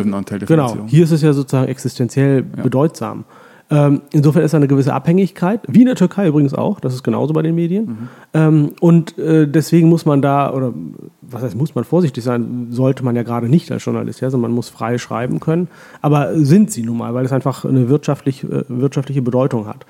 [0.47, 2.63] Genau, hier ist es ja sozusagen existenziell ja.
[2.63, 3.25] bedeutsam.
[3.73, 7.05] Ähm, insofern ist da eine gewisse Abhängigkeit, wie in der Türkei übrigens auch, das ist
[7.05, 7.85] genauso bei den Medien.
[7.85, 8.09] Mhm.
[8.35, 10.75] Ähm, und äh, deswegen muss man da, oder
[11.23, 14.51] was heißt, muss man vorsichtig sein, sollte man ja gerade nicht als Journalist, ja, sondern
[14.51, 15.69] man muss frei schreiben können.
[16.03, 19.87] Aber sind sie nun mal, weil es einfach eine wirtschaftlich, äh, wirtschaftliche Bedeutung hat.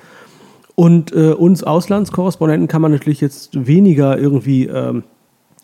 [0.75, 4.67] Und äh, uns Auslandskorrespondenten kann man natürlich jetzt weniger irgendwie.
[4.67, 5.05] Ähm,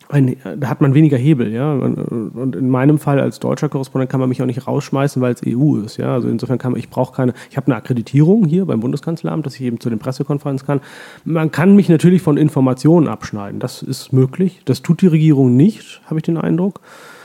[0.09, 1.73] da hat man weniger Hebel, ja.
[1.73, 5.41] Und in meinem Fall als deutscher Korrespondent kann man mich auch nicht rausschmeißen, weil es
[5.45, 6.13] EU ist, ja.
[6.13, 9.55] Also insofern kann man, ich brauche keine, ich habe eine Akkreditierung hier beim Bundeskanzleramt, dass
[9.55, 10.81] ich eben zu den Pressekonferenzen kann.
[11.25, 13.59] Man kann mich natürlich von Informationen abschneiden.
[13.59, 14.61] Das ist möglich.
[14.65, 16.79] Das tut die Regierung nicht, habe ich den Eindruck.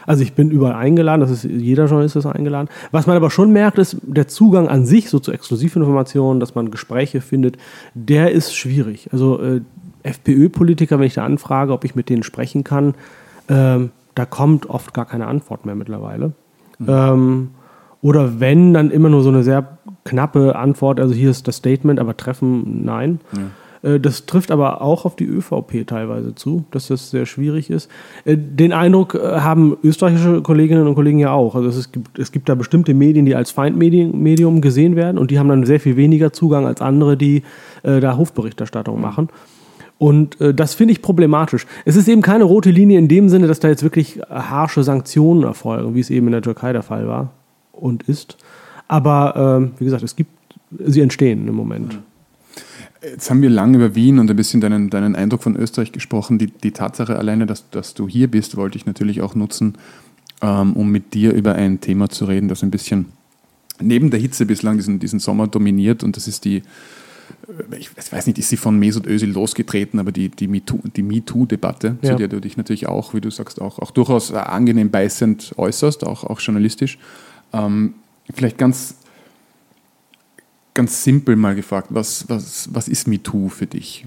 [0.07, 2.69] Also ich bin überall eingeladen, das ist jeder Journalist ist eingeladen.
[2.91, 6.71] Was man aber schon merkt, ist der Zugang an sich so zu Exklusivinformationen, dass man
[6.71, 7.57] Gespräche findet,
[7.95, 9.09] der ist schwierig.
[9.13, 9.61] Also äh,
[10.03, 12.95] FPÖ-Politiker, wenn ich da anfrage, ob ich mit denen sprechen kann,
[13.49, 16.33] ähm, da kommt oft gar keine Antwort mehr mittlerweile.
[16.79, 16.87] Mhm.
[16.89, 17.51] Ähm,
[18.03, 22.01] oder wenn, dann immer nur so eine sehr knappe Antwort, also hier ist das Statement,
[22.01, 23.21] aber Treffen, nein.
[23.33, 23.43] Ja.
[23.83, 27.91] Äh, das trifft aber auch auf die ÖVP teilweise zu, dass das sehr schwierig ist.
[28.25, 31.55] Äh, den Eindruck äh, haben österreichische Kolleginnen und Kollegen ja auch.
[31.55, 35.39] Also es gibt, es gibt da bestimmte Medien, die als Feindmedium gesehen werden und die
[35.39, 37.43] haben dann sehr viel weniger Zugang als andere, die
[37.83, 39.03] da Hofberichterstattung mhm.
[39.03, 39.29] machen.
[39.99, 41.67] Und äh, das finde ich problematisch.
[41.85, 45.45] Es ist eben keine rote Linie in dem Sinne, dass da jetzt wirklich harsche Sanktionen
[45.45, 47.31] erfolgen, wie es eben in der Türkei der Fall war
[47.73, 48.37] und ist.
[48.89, 50.31] Aber äh, wie gesagt, es gibt,
[50.85, 51.99] sie entstehen im Moment.
[53.03, 56.39] Jetzt haben wir lange über Wien und ein bisschen deinen, deinen Eindruck von Österreich gesprochen.
[56.39, 59.75] Die, die Tatsache alleine, dass, dass du hier bist, wollte ich natürlich auch nutzen,
[60.41, 63.07] ähm, um mit dir über ein Thema zu reden, das ein bisschen
[63.81, 66.05] neben der Hitze bislang diesen, diesen Sommer dominiert.
[66.05, 66.63] Und das ist die,
[67.79, 72.11] ich weiß nicht, ist sie von Mesut Özil losgetreten, aber die, die MeToo-Debatte, ja.
[72.11, 76.05] zu der du dich natürlich auch, wie du sagst, auch, auch durchaus angenehm beißend äußerst,
[76.05, 76.99] auch, auch journalistisch.
[77.53, 77.95] Ähm,
[78.33, 78.95] vielleicht ganz,
[80.75, 84.07] ganz simpel mal gefragt, was, was, was ist MeToo für dich?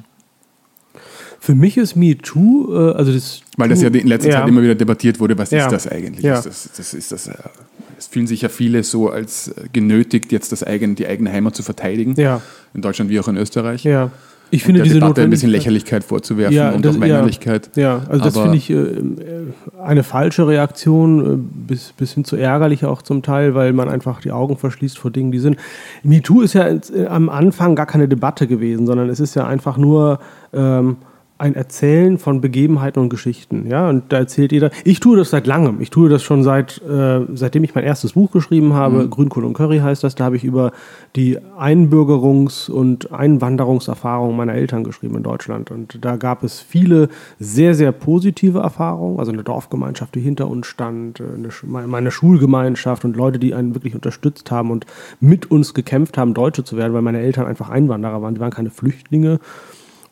[1.39, 3.41] Für mich ist MeToo, äh, also das.
[3.57, 4.39] Weil das ja in letzter ja.
[4.39, 5.65] Zeit immer wieder debattiert wurde, was ja.
[5.65, 6.23] ist das eigentlich?
[6.23, 6.39] Ja.
[6.39, 7.33] Ist das, das, ist das, äh,
[8.05, 11.55] es fühlen sich ja viele so als äh, genötigt, jetzt das eigene, die eigene Heimat
[11.55, 12.13] zu verteidigen.
[12.17, 12.41] Ja.
[12.73, 13.83] In Deutschland wie auch in Österreich.
[13.83, 14.11] Ja.
[14.51, 17.71] Ich finde diese Debatte ein bisschen Lächerlichkeit vorzuwerfen ja, und das, auch Weinerlichkeit.
[17.75, 18.85] Ja, ja also das finde ich äh,
[19.83, 21.37] eine falsche Reaktion, äh,
[21.67, 25.09] bis, bis hin zu ärgerlich auch zum Teil, weil man einfach die Augen verschließt vor
[25.09, 25.57] Dingen, die sind.
[26.03, 29.77] MeToo ist ja äh, am Anfang gar keine Debatte gewesen, sondern es ist ja einfach
[29.77, 30.19] nur.
[30.53, 30.97] Ähm,
[31.37, 33.67] ein Erzählen von Begebenheiten und Geschichten.
[33.69, 34.71] Ja, und da erzählt jeder.
[34.85, 35.81] Ich tue das seit langem.
[35.81, 39.03] Ich tue das schon seit, äh, seitdem ich mein erstes Buch geschrieben habe.
[39.03, 39.09] Mhm.
[39.09, 40.15] Grünkohl und Curry heißt das.
[40.15, 40.71] Da habe ich über
[41.17, 45.71] die Einbürgerungs- und Einwanderungserfahrungen meiner Eltern geschrieben in Deutschland.
[45.71, 49.19] Und da gab es viele sehr, sehr positive Erfahrungen.
[49.19, 51.49] Also eine Dorfgemeinschaft, die hinter uns stand, äh, eine,
[51.85, 54.85] meine Schulgemeinschaft und Leute, die einen wirklich unterstützt haben und
[55.19, 58.35] mit uns gekämpft haben, Deutsche zu werden, weil meine Eltern einfach Einwanderer waren.
[58.35, 59.41] Die waren keine Flüchtlinge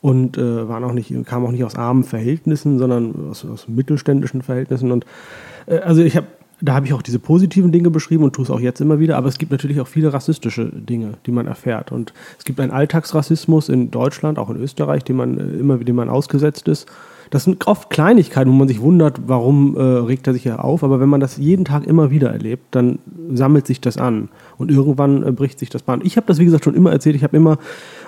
[0.03, 4.41] und äh, waren auch nicht, kamen auch nicht aus armen Verhältnissen, sondern aus, aus mittelständischen
[4.41, 4.91] Verhältnissen.
[4.91, 5.05] Und
[5.65, 6.27] äh, also ich habe
[6.63, 9.17] da habe ich auch diese positiven Dinge beschrieben und tue es auch jetzt immer wieder,
[9.17, 11.91] aber es gibt natürlich auch viele rassistische Dinge, die man erfährt.
[11.91, 15.97] Und es gibt einen Alltagsrassismus in Deutschland, auch in Österreich, dem man äh, immer dem
[15.97, 16.87] man ausgesetzt ist.
[17.31, 20.83] Das sind oft Kleinigkeiten, wo man sich wundert, warum äh, regt er sich ja auf.
[20.83, 22.99] Aber wenn man das jeden Tag immer wieder erlebt, dann
[23.33, 24.29] sammelt sich das an.
[24.57, 26.01] Und irgendwann äh, bricht sich das Bahn.
[26.03, 27.17] Ich habe das, wie gesagt, schon immer erzählt.
[27.17, 27.57] Ich habe immer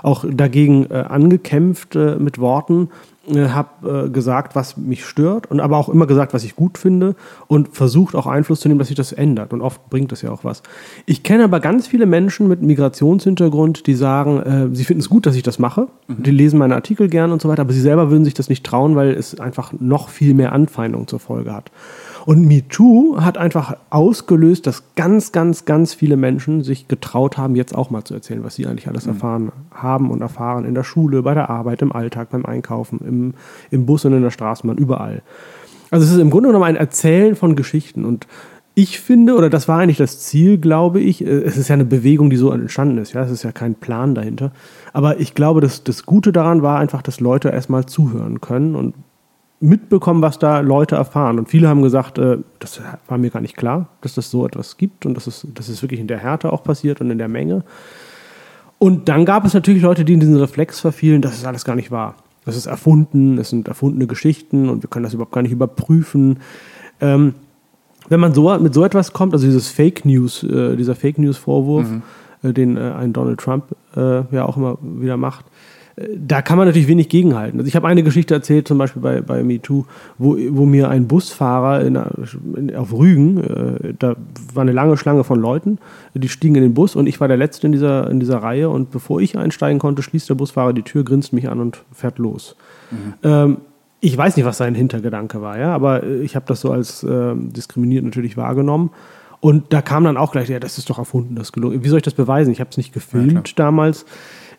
[0.01, 2.89] auch dagegen äh, angekämpft äh, mit Worten
[3.33, 7.15] habe äh, gesagt, was mich stört und aber auch immer gesagt, was ich gut finde
[7.47, 9.53] und versucht auch Einfluss zu nehmen, dass sich das ändert.
[9.53, 10.61] Und oft bringt das ja auch was.
[11.05, 15.25] Ich kenne aber ganz viele Menschen mit Migrationshintergrund, die sagen, äh, sie finden es gut,
[15.25, 15.87] dass ich das mache.
[16.07, 16.23] Mhm.
[16.23, 18.63] Die lesen meine Artikel gern und so weiter, aber sie selber würden sich das nicht
[18.65, 21.71] trauen, weil es einfach noch viel mehr Anfeindung zur Folge hat.
[22.25, 27.75] Und MeToo hat einfach ausgelöst, dass ganz, ganz, ganz viele Menschen sich getraut haben, jetzt
[27.75, 29.13] auch mal zu erzählen, was sie eigentlich alles mhm.
[29.13, 33.33] erfahren haben und erfahren in der Schule, bei der Arbeit, im Alltag, beim Einkaufen, im,
[33.69, 35.21] im Bus und in der Straßenbahn, überall.
[35.91, 38.25] Also es ist im Grunde genommen ein Erzählen von Geschichten und
[38.77, 41.85] ich finde, oder das war eigentlich das Ziel, glaube ich, äh, es ist ja eine
[41.85, 44.51] Bewegung, die so entstanden ist, ja, es ist ja kein Plan dahinter.
[44.91, 48.95] Aber ich glaube, dass das Gute daran war einfach, dass Leute erstmal zuhören können und
[49.59, 51.39] mitbekommen, was da Leute erfahren.
[51.39, 54.77] Und viele haben gesagt, äh, das war mir gar nicht klar, dass das so etwas
[54.77, 57.27] gibt und dass es, dass es wirklich in der Härte auch passiert und in der
[57.27, 57.63] Menge.
[58.77, 61.75] Und dann gab es natürlich Leute, die in diesen Reflex verfielen, dass es alles gar
[61.75, 62.15] nicht wahr.
[62.45, 66.39] Das ist erfunden, es sind erfundene Geschichten und wir können das überhaupt gar nicht überprüfen.
[67.01, 67.33] Ähm,
[68.07, 71.37] wenn man so mit so etwas kommt, also dieses Fake News, äh, dieser Fake News
[71.37, 72.03] Vorwurf, mhm.
[72.43, 75.45] äh, den äh, ein Donald Trump äh, ja auch immer wieder macht,
[75.97, 77.59] da kann man natürlich wenig gegenhalten.
[77.59, 79.85] Also ich habe eine Geschichte erzählt, zum Beispiel bei, bei MeToo,
[80.17, 81.97] wo, wo mir ein Busfahrer in,
[82.55, 84.15] in, auf Rügen, äh, da
[84.53, 85.77] war eine lange Schlange von Leuten,
[86.13, 88.69] die stiegen in den Bus und ich war der Letzte in dieser, in dieser Reihe
[88.69, 92.17] und bevor ich einsteigen konnte, schließt der Busfahrer die Tür, grinst mich an und fährt
[92.17, 92.57] los.
[92.91, 93.13] Mhm.
[93.23, 93.57] Ähm,
[94.01, 97.33] ich weiß nicht, was sein Hintergedanke war, ja, aber ich habe das so als äh,
[97.35, 98.91] diskriminiert natürlich wahrgenommen.
[99.39, 101.83] Und da kam dann auch gleich, ja, das ist doch erfunden, das gelungen.
[101.83, 102.51] Wie soll ich das beweisen?
[102.51, 104.05] Ich habe es nicht gefilmt ja, damals.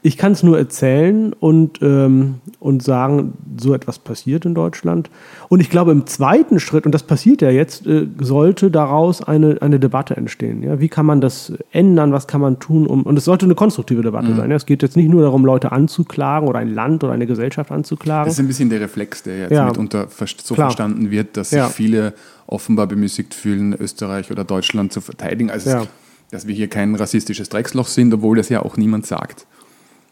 [0.03, 5.11] Ich kann es nur erzählen und, ähm, und sagen, so etwas passiert in Deutschland.
[5.49, 9.61] Und ich glaube, im zweiten Schritt, und das passiert ja jetzt, äh, sollte daraus eine,
[9.63, 10.63] eine Debatte entstehen.
[10.63, 10.81] Ja?
[10.81, 12.13] Wie kann man das ändern?
[12.13, 12.87] Was kann man tun?
[12.87, 14.37] Um, und es sollte eine konstruktive Debatte mhm.
[14.37, 14.51] sein.
[14.51, 14.57] Ja?
[14.57, 18.27] Es geht jetzt nicht nur darum, Leute anzuklagen oder ein Land oder eine Gesellschaft anzuklagen.
[18.27, 19.67] Das ist ein bisschen der Reflex, der jetzt ja.
[19.67, 20.69] mitunter so Klar.
[20.69, 22.15] verstanden wird, dass sich viele
[22.47, 25.51] offenbar bemüßigt fühlen, Österreich oder Deutschland zu verteidigen.
[25.51, 25.87] Also
[26.31, 29.47] dass wir hier kein rassistisches Drecksloch sind, obwohl das ja auch niemand sagt.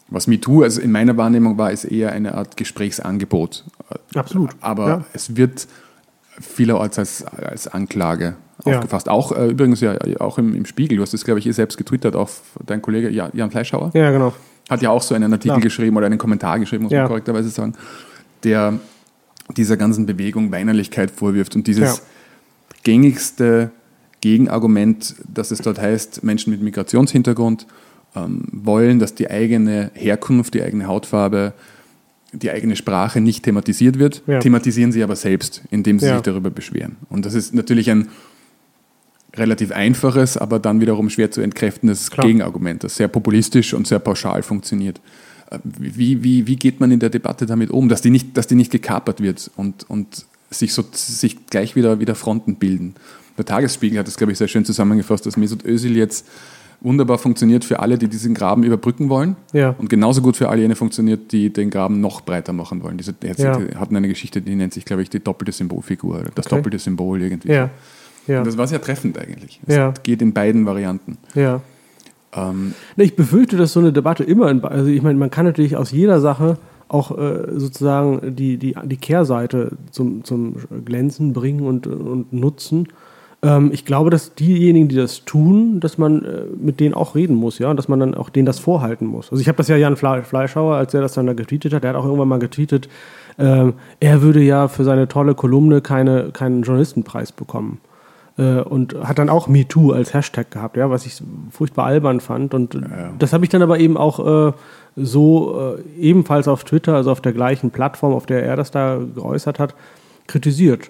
[0.07, 3.63] Was MeToo, also in meiner Wahrnehmung war, ist eher eine Art Gesprächsangebot.
[4.13, 4.51] Absolut.
[4.61, 5.05] Aber ja.
[5.13, 5.67] es wird
[6.39, 8.75] vielerorts als, als Anklage ja.
[8.75, 9.09] aufgefasst.
[9.09, 11.77] Auch äh, übrigens ja auch im, im, Spiegel, du hast das, glaube ich, eh selbst
[11.77, 12.29] getwittert, auch
[12.65, 13.91] dein Kollege Jan Fleischhauer.
[13.93, 14.33] Ja, genau.
[14.69, 15.63] Hat ja auch so einen Artikel ja.
[15.63, 17.73] geschrieben oder einen Kommentar geschrieben, muss man korrekterweise sagen,
[18.43, 18.79] der
[19.55, 22.01] dieser ganzen Bewegung Weinerlichkeit vorwirft und dieses
[22.83, 23.71] gängigste
[24.21, 27.67] Gegenargument, dass es dort heißt, Menschen mit Migrationshintergrund
[28.15, 31.53] ähm, wollen, dass die eigene Herkunft, die eigene Hautfarbe,
[32.31, 34.39] die eigene Sprache nicht thematisiert wird, ja.
[34.39, 36.15] thematisieren sie aber selbst, indem sie ja.
[36.15, 36.97] sich darüber beschweren.
[37.09, 38.09] Und das ist natürlich ein
[39.35, 42.25] relativ einfaches, aber dann wiederum schwer zu entkräftendes Klar.
[42.25, 45.01] Gegenargument, das sehr populistisch und sehr pauschal funktioniert.
[45.49, 48.47] Äh, wie, wie, wie geht man in der Debatte damit um, dass die nicht, dass
[48.47, 52.95] die nicht gekapert wird und, und sich, so, sich gleich wieder, wieder Fronten bilden?
[53.37, 56.25] Der Tagesspiegel hat das, glaube ich, sehr schön zusammengefasst, dass Mesut Özil jetzt
[56.85, 59.35] wunderbar funktioniert für alle, die diesen Graben überbrücken wollen.
[59.51, 59.75] Ja.
[59.77, 62.97] Und genauso gut für all jene funktioniert, die den Graben noch breiter machen wollen.
[62.97, 63.59] Diese ja.
[63.77, 66.25] hatten eine Geschichte, die nennt sich, glaube ich, die doppelte Symbolfigur.
[66.35, 66.55] Das okay.
[66.55, 67.51] doppelte Symbol irgendwie.
[67.51, 67.69] Ja.
[68.27, 68.39] Ja.
[68.39, 69.59] Und das war sehr treffend eigentlich.
[69.67, 69.93] Es ja.
[70.03, 71.17] geht in beiden Varianten.
[71.33, 71.61] Ja.
[72.33, 75.75] Ähm, ich befürchte, dass so eine Debatte immer, in, also ich meine, man kann natürlich
[75.75, 81.87] aus jeder Sache auch äh, sozusagen die, die, die Kehrseite zum, zum Glänzen bringen und,
[81.87, 82.87] und nutzen.
[83.45, 87.35] Ähm, ich glaube, dass diejenigen, die das tun, dass man äh, mit denen auch reden
[87.35, 89.31] muss, ja, und dass man dann auch denen das vorhalten muss.
[89.31, 91.91] Also ich habe das ja Jan Fleischhauer, als er das dann da getweetet hat, der
[91.91, 92.89] hat auch irgendwann mal getweetet,
[93.37, 97.79] äh, er würde ja für seine tolle Kolumne keine, keinen Journalistenpreis bekommen.
[98.37, 102.53] Äh, und hat dann auch MeToo als Hashtag gehabt, ja, was ich furchtbar albern fand.
[102.53, 103.13] Und ja, ja.
[103.19, 104.53] das habe ich dann aber eben auch äh,
[104.95, 108.99] so äh, ebenfalls auf Twitter, also auf der gleichen Plattform, auf der er das da
[109.13, 109.75] geäußert hat,
[110.27, 110.89] kritisiert.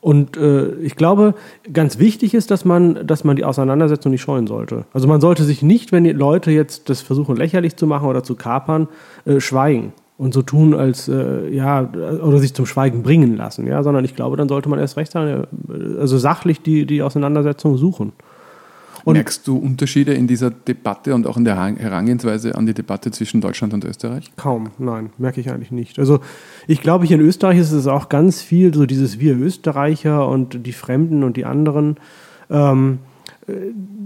[0.00, 1.34] Und äh, ich glaube,
[1.72, 4.84] ganz wichtig ist, dass man, dass man die Auseinandersetzung nicht scheuen sollte.
[4.92, 8.22] Also man sollte sich nicht, wenn die Leute jetzt das versuchen lächerlich zu machen oder
[8.22, 8.88] zu kapern,
[9.24, 11.88] äh, schweigen und so tun, als äh, ja,
[12.22, 15.10] oder sich zum Schweigen bringen lassen, ja, sondern ich glaube, dann sollte man erst recht
[15.10, 18.12] sagen, äh, also sachlich die, die Auseinandersetzung suchen.
[19.08, 23.10] Und Merkst du Unterschiede in dieser Debatte und auch in der Herangehensweise an die Debatte
[23.10, 24.30] zwischen Deutschland und Österreich?
[24.36, 25.98] Kaum, nein, merke ich eigentlich nicht.
[25.98, 26.20] Also
[26.66, 30.66] ich glaube, hier in Österreich ist es auch ganz viel so dieses Wir Österreicher und
[30.66, 31.96] die Fremden und die anderen.
[32.50, 32.98] Ähm,
[33.46, 33.52] äh,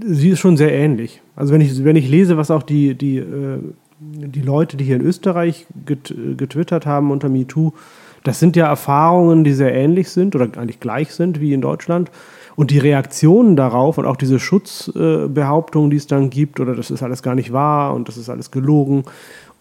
[0.06, 1.20] sie ist schon sehr ähnlich.
[1.34, 3.58] Also wenn ich, wenn ich lese, was auch die, die, äh,
[3.98, 7.72] die Leute, die hier in Österreich get, getwittert haben unter MeToo,
[8.22, 12.08] das sind ja Erfahrungen, die sehr ähnlich sind oder eigentlich gleich sind wie in Deutschland.
[12.54, 17.02] Und die Reaktionen darauf und auch diese Schutzbehauptungen, die es dann gibt, oder das ist
[17.02, 19.04] alles gar nicht wahr und das ist alles gelogen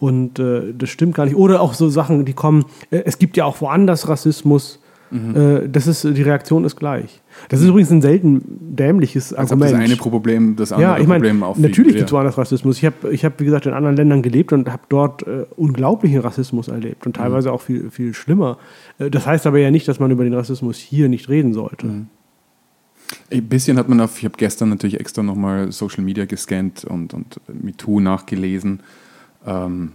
[0.01, 1.35] und äh, das stimmt gar nicht.
[1.35, 4.79] Oder auch so Sachen, die kommen, äh, es gibt ja auch woanders Rassismus.
[5.11, 5.35] Mhm.
[5.35, 7.21] Äh, das ist, die Reaktion ist gleich.
[7.49, 8.41] Das ist übrigens ein selten
[8.75, 9.73] dämliches Als Argument.
[9.73, 11.67] das eine Problem das andere ja, ich mein, Problem aufwiegt.
[11.67, 12.77] Natürlich gibt es woanders Rassismus.
[12.77, 16.19] Ich habe, ich hab, wie gesagt, in anderen Ländern gelebt und habe dort äh, unglaublichen
[16.19, 17.55] Rassismus erlebt und teilweise mhm.
[17.55, 18.57] auch viel, viel schlimmer.
[18.97, 21.85] Äh, das heißt aber ja nicht, dass man über den Rassismus hier nicht reden sollte.
[21.85, 22.07] Mhm.
[23.31, 27.13] Ein bisschen hat man auf, ich habe gestern natürlich extra nochmal Social Media gescannt und,
[27.13, 28.81] und MeToo nachgelesen.
[29.45, 29.93] Ähm,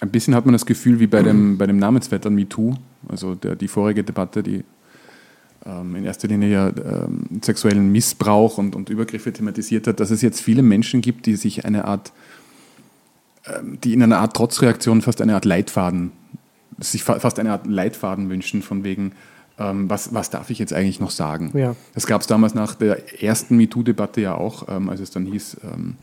[0.00, 2.74] ein bisschen hat man das Gefühl wie bei dem, bei dem Namensvetter MeToo,
[3.08, 4.64] also der, die vorige Debatte, die
[5.64, 10.22] ähm, in erster Linie ja ähm, sexuellen Missbrauch und, und Übergriffe thematisiert hat, dass es
[10.22, 12.12] jetzt viele Menschen gibt, die sich eine Art,
[13.46, 16.12] ähm, die in einer Art Trotzreaktion fast eine Art Leitfaden
[16.80, 19.12] sich fast eine Art Leitfaden wünschen, von wegen,
[19.62, 21.50] ähm, was, was darf ich jetzt eigentlich noch sagen?
[21.54, 21.76] Ja.
[21.94, 25.58] Das gab es damals nach der ersten MeToo-Debatte ja auch, ähm, als es dann hieß,
[25.64, 25.94] ähm,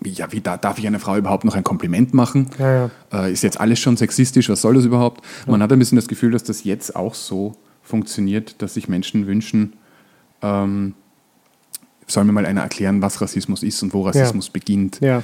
[0.00, 2.48] wie, ja, wie da, darf ich einer Frau überhaupt noch ein Kompliment machen?
[2.58, 5.24] Ja, äh, ist jetzt alles schon sexistisch, was soll das überhaupt?
[5.46, 9.26] Man hat ein bisschen das Gefühl, dass das jetzt auch so funktioniert, dass sich Menschen
[9.26, 9.74] wünschen,
[10.42, 10.94] ähm,
[12.06, 15.00] soll mir mal einer erklären, was Rassismus ist und wo Rassismus beginnt.
[15.00, 15.22] Ja.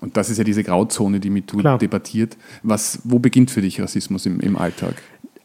[0.00, 2.36] Und das ist ja diese Grauzone, die MeToo debattiert.
[2.62, 4.94] Was, wo beginnt für dich Rassismus im, im Alltag?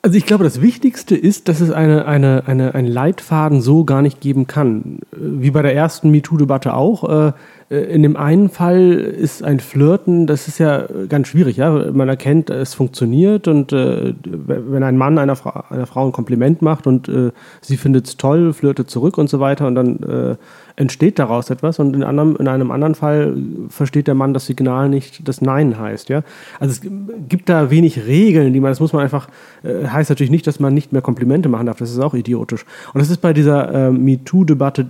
[0.05, 4.01] Also ich glaube, das Wichtigste ist, dass es eine, eine, eine, einen Leitfaden so gar
[4.01, 4.99] nicht geben kann.
[5.13, 7.33] Äh, Wie bei der ersten MeToo-Debatte auch.
[7.73, 11.57] Äh, äh, In dem einen Fall ist ein Flirten, das ist ja ganz schwierig.
[11.57, 11.91] Ja?
[11.91, 16.61] Man erkennt, es funktioniert und äh, wenn ein Mann einer Frau, einer Frau ein Kompliment
[16.61, 17.31] macht und äh,
[17.61, 20.35] sie findet es toll, flirtet zurück und so weiter und dann äh,
[20.75, 23.37] entsteht daraus etwas und in, anderem, in einem anderen Fall
[23.69, 26.09] versteht der Mann das Signal nicht, das Nein heißt.
[26.09, 26.23] Ja?
[26.59, 26.81] Also es
[27.29, 29.27] gibt da wenig Regeln, die man, das muss man einfach,
[29.63, 32.65] äh, heißt natürlich nicht, dass man nicht mehr Komplimente machen darf, das ist auch idiotisch.
[32.93, 34.87] Und das ist bei dieser äh, MeToo-Debatte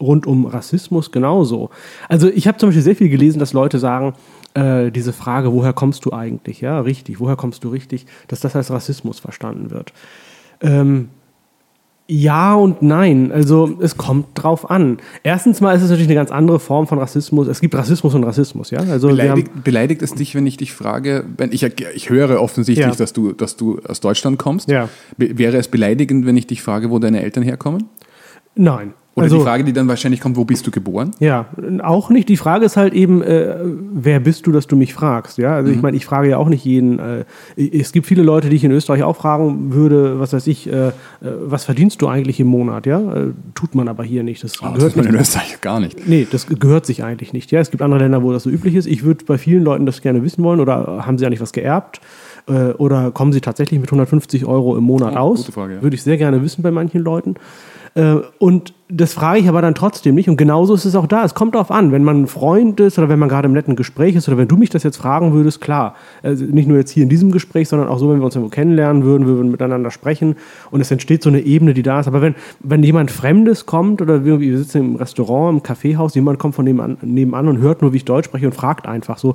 [0.00, 1.70] rund um Rassismus genauso.
[2.08, 4.14] Also ich habe zum Beispiel sehr viel gelesen, dass Leute sagen,
[4.54, 6.60] äh, diese Frage, woher kommst du eigentlich?
[6.60, 9.92] Ja, richtig, woher kommst du richtig, dass das als Rassismus verstanden wird.
[10.60, 11.08] Ähm,
[12.08, 13.32] ja und nein.
[13.32, 14.98] Also es kommt drauf an.
[15.24, 17.48] Erstens mal ist es natürlich eine ganz andere Form von Rassismus.
[17.48, 18.78] Es gibt Rassismus und Rassismus, ja.
[18.78, 22.94] Also Beleidigt, beleidigt es dich, wenn ich dich frage, wenn ich, ich höre offensichtlich, Ja.
[22.94, 24.68] dass, du, dass du aus Deutschland kommst.
[24.70, 24.88] Ja.
[25.16, 27.88] Wäre es beleidigend, wenn ich dich frage, wo deine Eltern herkommen?
[28.54, 28.92] nein.
[29.18, 31.10] Oder also, die Frage, die dann wahrscheinlich kommt, wo bist du geboren?
[31.20, 31.46] Ja,
[31.82, 32.28] auch nicht.
[32.28, 33.56] Die Frage ist halt eben, äh,
[33.94, 35.38] wer bist du, dass du mich fragst?
[35.38, 36.98] Ja, also ich meine, ich frage ja auch nicht jeden.
[36.98, 37.24] Äh,
[37.56, 40.88] es gibt viele Leute, die ich in Österreich auch fragen würde, was weiß ich, äh,
[40.88, 40.92] äh,
[41.40, 42.84] was verdienst du eigentlich im Monat?
[42.84, 44.44] Ja, äh, tut man aber hier nicht.
[44.44, 45.14] Das Oh, das gehört ist man nicht.
[45.14, 46.06] in Österreich gar nicht.
[46.06, 47.50] Nee, das gehört sich eigentlich nicht.
[47.52, 48.84] Ja, es gibt andere Länder, wo das so üblich ist.
[48.86, 52.02] Ich würde bei vielen Leuten das gerne wissen wollen oder haben sie eigentlich was geerbt?
[52.48, 55.38] Äh, Oder kommen sie tatsächlich mit 150 Euro im Monat Oh, aus?
[55.40, 55.82] gute Frage, ja.
[55.82, 57.34] Würde ich sehr gerne wissen bei manchen Leuten.
[57.96, 60.28] Äh, Und das frage ich aber dann trotzdem nicht.
[60.28, 61.24] Und genauso ist es auch da.
[61.24, 63.74] Es kommt darauf an, wenn man ein Freund ist oder wenn man gerade im netten
[63.74, 65.96] Gespräch ist oder wenn du mich das jetzt fragen würdest, klar.
[66.22, 68.54] Also nicht nur jetzt hier in diesem Gespräch, sondern auch so, wenn wir uns irgendwo
[68.54, 70.36] kennenlernen würden, wir würden miteinander sprechen
[70.70, 72.06] und es entsteht so eine Ebene, die da ist.
[72.06, 76.38] Aber wenn, wenn jemand Fremdes kommt oder wir, wir sitzen im Restaurant, im Kaffeehaus, jemand
[76.38, 79.34] kommt von nebenan, nebenan und hört nur, wie ich Deutsch spreche und fragt einfach so,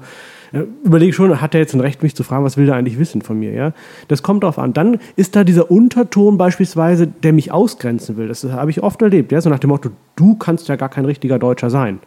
[0.83, 3.21] überlege schon, hat er jetzt ein Recht, mich zu fragen, was will der eigentlich wissen
[3.21, 3.53] von mir?
[3.53, 3.73] Ja?
[4.07, 4.73] Das kommt darauf an.
[4.73, 8.27] Dann ist da dieser Unterton beispielsweise, der mich ausgrenzen will.
[8.27, 9.31] Das habe ich oft erlebt.
[9.31, 9.39] Ja?
[9.39, 11.99] So nach dem Motto, du kannst ja gar kein richtiger Deutscher sein.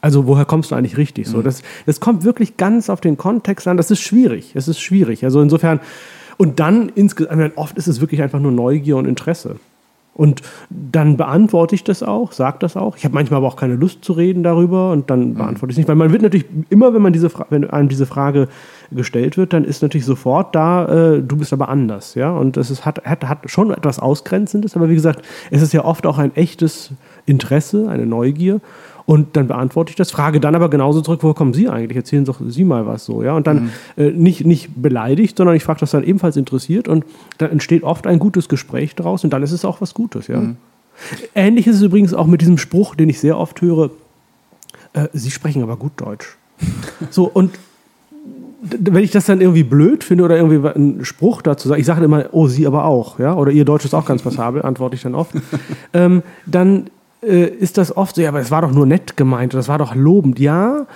[0.00, 1.28] Also woher kommst du eigentlich richtig?
[1.28, 3.76] So, das, das kommt wirklich ganz auf den Kontext an.
[3.76, 4.52] Das ist schwierig.
[4.56, 5.24] Es ist schwierig.
[5.24, 5.78] Also insofern,
[6.38, 9.56] und dann insgesamt, oft ist es wirklich einfach nur Neugier und Interesse.
[10.14, 12.98] Und dann beantworte ich das auch, sage das auch.
[12.98, 15.78] Ich habe manchmal aber auch keine Lust zu reden darüber und dann beantworte ich es
[15.78, 15.88] nicht.
[15.88, 18.48] Weil man wird natürlich immer, wenn man diese Fra wenn einem diese Frage
[18.90, 22.30] gestellt wird, dann ist natürlich sofort da, äh, du bist aber anders, ja.
[22.30, 25.82] Und es ist, hat, hat, hat schon etwas Ausgrenzendes, aber wie gesagt, es ist ja
[25.82, 26.92] oft auch ein echtes
[27.24, 28.60] Interesse, eine Neugier.
[29.04, 31.96] Und dann beantworte ich das, frage dann aber genauso zurück, woher kommen Sie eigentlich?
[31.96, 33.34] Erzählen doch Sie mal was so, ja.
[33.34, 37.04] Und dann äh, nicht, nicht beleidigt, sondern ich frage das dann ebenfalls interessiert und
[37.38, 40.42] dann entsteht oft ein gutes Gespräch daraus und dann ist es auch was Gutes, ja.
[41.34, 43.90] Ähnlich ist es übrigens auch mit diesem Spruch, den ich sehr oft höre,
[44.92, 46.36] äh, Sie sprechen aber gut Deutsch.
[47.10, 47.52] so, und
[48.62, 52.04] wenn ich das dann irgendwie blöd finde oder irgendwie einen Spruch dazu sage, ich sage
[52.04, 55.02] immer, oh, Sie aber auch, ja, oder Ihr Deutsch ist auch ganz passabel, antworte ich
[55.02, 55.34] dann oft,
[55.92, 56.90] ähm, dann
[57.22, 59.78] äh, ist das oft so, ja, aber es war doch nur nett gemeint, das war
[59.78, 60.86] doch lobend, ja.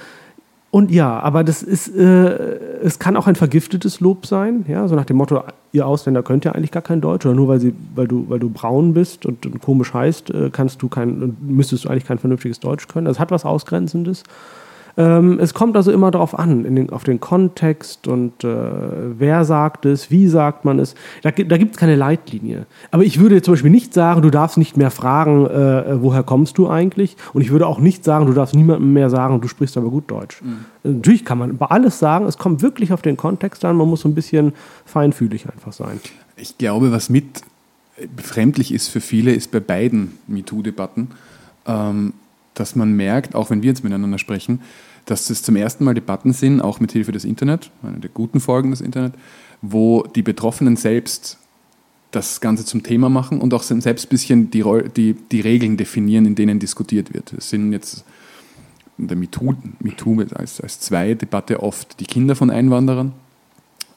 [0.71, 4.95] Und ja, aber das ist, äh, es kann auch ein vergiftetes Lob sein, ja, so
[4.95, 7.75] nach dem Motto, ihr Ausländer könnt ja eigentlich gar kein Deutsch, oder nur weil, sie,
[7.95, 11.85] weil, du, weil du braun bist und, und komisch heißt, äh, kannst du kein, müsstest
[11.85, 13.07] du eigentlich kein vernünftiges Deutsch können.
[13.07, 14.25] Das hat was Ausgrenzendes.
[14.99, 18.49] Ähm, es kommt also immer darauf an, den, auf den Kontext und äh,
[19.19, 20.95] wer sagt es, wie sagt man es.
[21.23, 22.67] Da, da gibt es keine Leitlinie.
[22.91, 26.57] Aber ich würde zum Beispiel nicht sagen, du darfst nicht mehr fragen, äh, woher kommst
[26.57, 27.17] du eigentlich?
[27.35, 30.11] Und ich würde auch nicht sagen, du darfst niemandem mehr sagen, du sprichst aber gut
[30.11, 30.41] Deutsch.
[30.85, 33.89] Äh, Natürlich kann man über alles sagen, es kommt wirklich auf den Kontext an, man
[33.89, 34.55] muss so ein bisschen
[34.87, 36.01] feinfühlig einfach sein.
[36.37, 37.43] Ich glaube, was mit
[38.15, 41.09] befremdlich ist für viele, ist bei beiden MeToo-Debatten,
[41.67, 42.13] ähm,
[42.57, 44.61] dass man merkt, auch wenn wir jetzt miteinander sprechen,
[45.05, 48.41] dass es zum ersten Mal Debatten sind, auch mit Hilfe des Internet, eine der guten
[48.41, 49.13] Folgen des Internet,
[49.63, 51.39] wo die Betroffenen selbst
[52.11, 54.65] das Ganze zum Thema machen und auch selbst ein bisschen die,
[54.97, 57.33] die, die Regeln definieren, in denen diskutiert wird.
[57.35, 58.05] Es sind jetzt
[58.99, 63.13] in der MeToo, MeToo als, als zwei Debatte oft die Kinder von Einwanderern,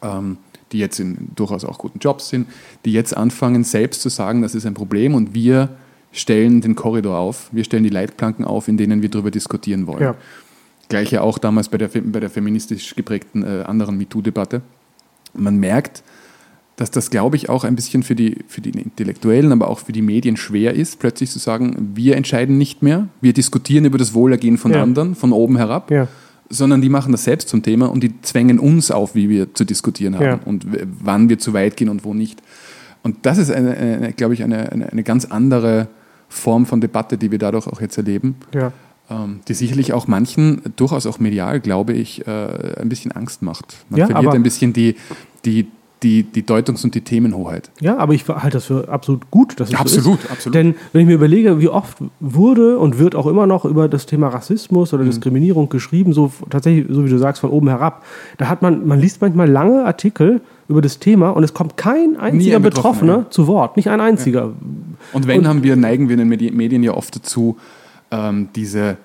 [0.01, 0.38] ähm,
[0.74, 2.47] die jetzt in durchaus auch guten Jobs sind,
[2.84, 5.70] die jetzt anfangen, selbst zu sagen, das ist ein Problem und wir
[6.12, 10.01] stellen den Korridor auf, wir stellen die Leitplanken auf, in denen wir darüber diskutieren wollen.
[10.01, 10.16] Ja.
[10.89, 14.62] Gleiche auch damals bei der, bei der feministisch geprägten äh, anderen MeToo-Debatte.
[15.36, 16.01] Man merkt,
[16.78, 19.91] dass das, glaube ich, auch ein bisschen für die, für die Intellektuellen, aber auch für
[19.91, 24.14] die Medien schwer ist, plötzlich zu sagen, wir entscheiden nicht mehr, wir diskutieren über das
[24.14, 24.82] Wohlergehen von Ja.
[24.82, 26.07] anderen, von oben herab, Ja.
[26.49, 29.66] sondern die machen das selbst zum Thema und die zwängen uns auf, wie wir zu
[29.66, 30.39] diskutieren haben Ja.
[30.45, 30.66] und
[31.03, 32.41] wann wir zu weit gehen und wo nicht.
[33.03, 35.88] Und das ist, eine, eine, glaube ich, eine, eine, eine ganz andere
[36.30, 38.71] Form von Debatte, die wir dadurch auch jetzt erleben, Ja.
[39.09, 43.77] ähm, die sicherlich auch manchen, durchaus auch medial, glaube ich, äh, ein bisschen Angst macht.
[43.89, 44.95] Man Ja, verliert ein bisschen die,
[45.45, 45.67] die,
[46.03, 47.71] die, die Deutungs- und die Themenhoheit.
[47.82, 50.32] Ja, aber ich halte das für absolut gut, dass es so Absolut, ist.
[50.32, 50.55] absolut.
[50.55, 54.05] Denn wenn ich mir überlege, wie oft wurde und wird auch immer noch über das
[54.05, 54.97] Thema Rassismus Mhm.
[54.99, 58.05] oder Diskriminierung geschrieben, so tatsächlich, so wie du sagst, von oben herab,
[58.38, 62.15] da hat man, man liest manchmal lange Artikel über das Thema und es kommt kein
[62.15, 64.51] einziger ein Betroffener, Betroffener zu Wort, nicht ein einziger.
[65.14, 67.57] Und wenn Und- haben wir, neigen wir in den Medi- Medien ja oft dazu,
[68.12, 68.97] ähm, diese,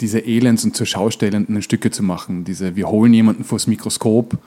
[0.00, 2.44] diese Elends- und zur Schaustellenden Stücke zu machen.
[2.44, 4.38] Diese, wir holen jemanden vors Mikroskop,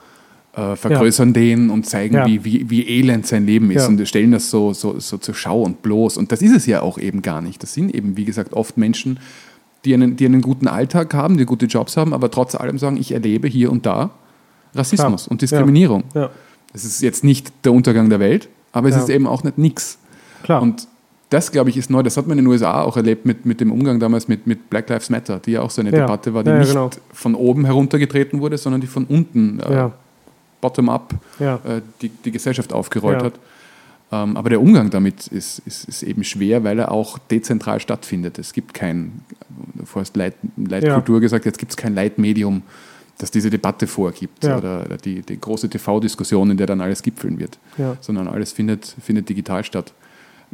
[0.54, 2.26] äh, vergrößern den und zeigen, Ja.
[2.26, 3.88] wie, wie, wie elend sein Leben ist Ja.
[3.88, 6.16] und stellen das so, so, so zur Schau und bloß.
[6.16, 7.62] Und das ist es ja auch eben gar nicht.
[7.62, 9.18] Das sind eben, wie gesagt, oft Menschen,
[9.84, 12.96] die einen, die einen guten Alltag haben, die gute Jobs haben, aber trotz allem sagen,
[12.98, 14.10] ich erlebe hier und da
[14.74, 15.30] Rassismus Klar.
[15.32, 16.04] und Diskriminierung.
[16.14, 16.30] Ja,
[16.74, 19.02] Es ist jetzt nicht der Untergang der Welt, aber es Ja.
[19.02, 19.98] ist eben auch nicht nix.
[20.42, 20.62] Klar.
[20.62, 20.88] Und
[21.30, 22.02] das, glaube ich, ist neu.
[22.02, 24.68] Das hat man in den USA auch erlebt mit, mit dem Umgang damals mit, mit
[24.68, 26.00] Black Lives Matter, die ja auch so eine Ja.
[26.00, 26.90] Debatte war, die Ja, nicht genau.
[27.12, 29.88] von oben heruntergetreten wurde, sondern die von unten, äh,
[30.60, 33.32] bottom-up, äh, die, die Gesellschaft aufgerollt hat.
[34.12, 38.38] Ähm, aber der Umgang damit ist, ist, ist eben schwer, weil er auch dezentral stattfindet.
[38.38, 39.22] Es gibt kein,
[39.74, 42.62] du hast Leit, Leitkultur gesagt, jetzt gibt es kein Leitmedium,
[43.18, 44.58] das diese Debatte vorgibt Ja.
[44.58, 47.96] oder die, die große TV-Diskussion, in der dann alles gipfeln wird ja.
[48.00, 49.92] sondern alles findet, findet digital statt.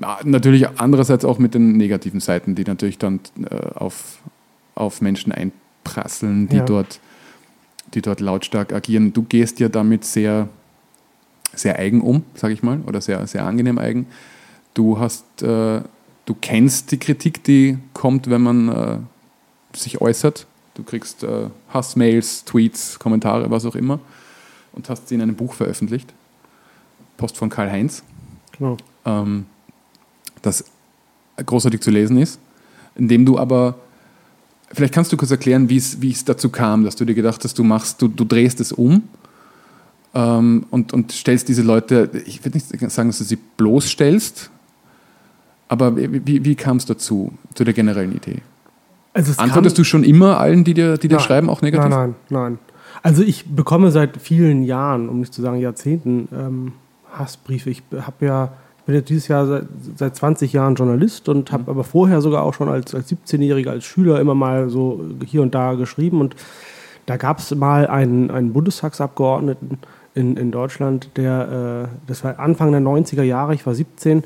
[0.01, 3.21] Na, Natürlich andererseits auch mit den negativen Seiten, die natürlich dann
[3.51, 4.19] äh, auf,
[4.75, 6.65] auf Menschen einprasseln, die, Ja.
[6.65, 7.01] dort,
[7.95, 9.13] die dort lautstark agieren.
[9.13, 10.49] Du gehst ja damit sehr,
[11.53, 14.07] sehr eigen um, sage ich mal, oder sehr, sehr angenehm eigen.
[14.75, 15.83] Du hast, äh,
[16.27, 18.99] du kennst die Kritik, die kommt, wenn man äh,
[19.77, 20.47] sich äußert.
[20.75, 23.99] Du kriegst äh, Hassmails, Tweets, Kommentare, was auch immer
[24.73, 26.13] und hast sie in einem Buch veröffentlicht.
[27.17, 28.05] Post von Karl-Heinz,
[28.57, 28.77] Genau.
[29.05, 29.47] ähm,
[30.43, 30.65] das
[31.45, 32.39] großartig zu lesen ist,
[32.97, 33.77] in dem du aber,
[34.73, 37.65] vielleicht kannst du kurz erklären, wie es, dazu kam, dass du dir gedacht hast, du
[37.65, 39.03] machst, du, du drehst es um
[40.15, 44.51] ähm, und, und stellst diese Leute, ich würde nicht sagen, dass du sie bloßstellst,
[45.69, 48.39] aber wie, wie, kam es dazu, zu der generellen Idee?
[49.13, 51.25] Also es Antwortest du schon immer allen, die dir, die dir Nein.
[51.25, 51.91] schreiben, auch negativ?
[51.91, 52.59] Nein, nein, nein.
[53.03, 56.73] Also ich bekomme seit vielen Jahren, um nicht zu sagen Jahrzehnten, ähm,
[57.13, 57.71] Hassbriefe.
[57.71, 58.53] Ich habe ja,
[58.89, 59.67] bin jetzt dieses Jahr seit,
[59.97, 61.53] seit 20 Jahren Journalist und Mhm.
[61.53, 65.43] habe aber vorher sogar auch schon als, als 17-Jähriger, als Schüler immer mal so hier
[65.43, 66.23] und da geschrieben.
[66.23, 66.35] Und
[67.05, 69.77] da gab es mal einen, einen Bundestagsabgeordneten
[70.15, 74.25] in, in Deutschland, der, äh, das war Anfang der 90er Jahre, ich war 17,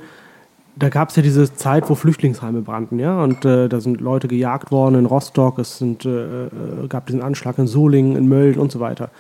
[0.77, 4.29] da gab es ja diese Zeit, wo Flüchtlingsheime brannten, ja, und äh, da sind Leute
[4.29, 6.49] gejagt worden in Rostock, es sind, äh, äh,
[6.89, 9.11] gab diesen Anschlag in Solingen, in Mölln und so weiter.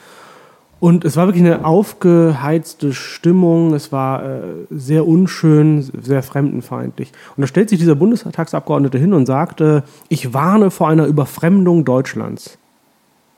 [0.83, 7.13] Und es war wirklich eine aufgeheizte Stimmung, es war äh, sehr unschön, sehr fremdenfeindlich.
[7.37, 11.85] Und da stellt sich dieser Bundestagsabgeordnete hin und sagt, äh, ich warne vor einer Überfremdung
[11.85, 12.59] Deutschlands.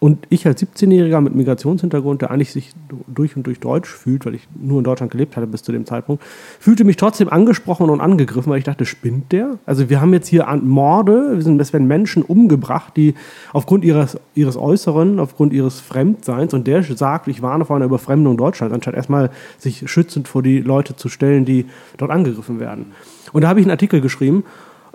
[0.04, 2.72] Und ich als 17-Jähriger mit Migrationshintergrund, der eigentlich sich
[3.08, 5.86] durch und durch deutsch fühlt, weil ich nur in Deutschland gelebt hatte bis zu dem
[5.86, 6.22] Zeitpunkt,
[6.60, 9.58] fühlte mich trotzdem angesprochen und angegriffen, weil ich dachte, spinnt der?
[9.64, 13.14] Also wir haben jetzt hier Morde, wir sind, es werden Menschen umgebracht, die
[13.54, 18.36] aufgrund ihres, ihres Äußeren, aufgrund ihres Fremdseins, und der sagt, ich warne vor einer Überfremdung
[18.36, 21.64] Deutschlands, anstatt erstmal sich schützend vor die Leute zu stellen, die
[21.96, 22.92] dort angegriffen werden.
[23.32, 24.44] Und da habe ich einen Artikel geschrieben,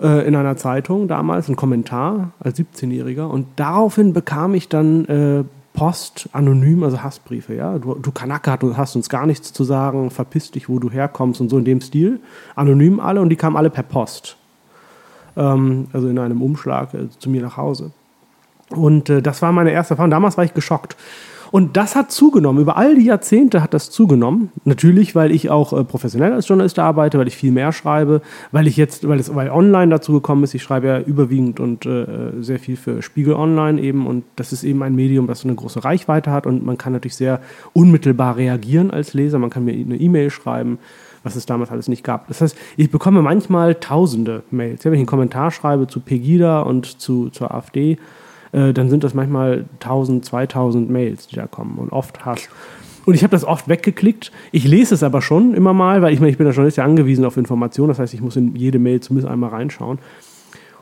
[0.00, 3.26] äh, in einer Zeitung damals, einen Kommentar als 17-Jähriger.
[3.26, 7.54] Und daraufhin bekam ich dann äh, Post anonym, also Hassbriefe.
[7.54, 7.78] Ja?
[7.78, 11.40] Du, du Kanake, du hast uns gar nichts zu sagen, verpiss dich, wo du herkommst
[11.40, 12.20] und so in dem Stil.
[12.56, 14.36] Anonym alle und die kamen alle per Post.
[15.36, 17.92] Ähm, also in einem Umschlag äh, zu mir nach Hause.
[18.70, 20.10] Und äh, das war meine erste Erfahrung.
[20.10, 20.96] Damals war ich geschockt.
[21.50, 22.62] Und das hat zugenommen.
[22.62, 24.50] Über all die Jahrzehnte hat das zugenommen.
[24.64, 28.22] Natürlich, weil ich auch äh, professionell als Journalist arbeite, weil ich viel mehr schreibe,
[28.52, 30.54] weil ich jetzt, weil es weil online dazu gekommen ist.
[30.54, 32.06] Ich schreibe ja überwiegend und äh,
[32.40, 34.06] sehr viel für Spiegel Online eben.
[34.06, 36.46] Und das ist eben ein Medium, das so eine große Reichweite hat.
[36.46, 37.40] Und man kann natürlich sehr
[37.72, 39.38] unmittelbar reagieren als Leser.
[39.38, 40.78] Man kann mir eine E-Mail schreiben
[41.22, 42.28] was es damals alles nicht gab.
[42.28, 44.84] Das heißt, ich bekomme manchmal tausende Mails.
[44.84, 47.98] Wenn ich einen Kommentar schreibe zu Pegida und zu, zur AfD,
[48.52, 52.48] äh, dann sind das manchmal 1000, 2000 Mails, die da kommen und oft Hass.
[53.06, 54.30] Und ich habe das oft weggeklickt.
[54.52, 56.84] Ich lese es aber schon immer mal, weil ich, meine, ich bin ja Journalist ja
[56.84, 57.88] angewiesen auf Informationen.
[57.88, 59.98] Das heißt, ich muss in jede Mail zumindest einmal reinschauen.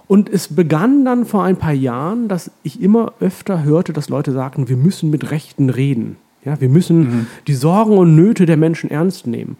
[0.08, 4.32] Und es begann dann vor ein paar Jahren, dass ich immer öfter hörte, dass Leute
[4.32, 6.16] sagten, wir müssen mit Rechten reden.
[6.44, 7.26] Ja, wir müssen Mhm.
[7.46, 9.56] die Sorgen und Nöte der Menschen ernst nehmen.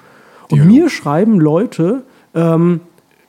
[0.51, 0.73] Und Dialog.
[0.73, 2.03] mir schreiben Leute,
[2.35, 2.81] ähm,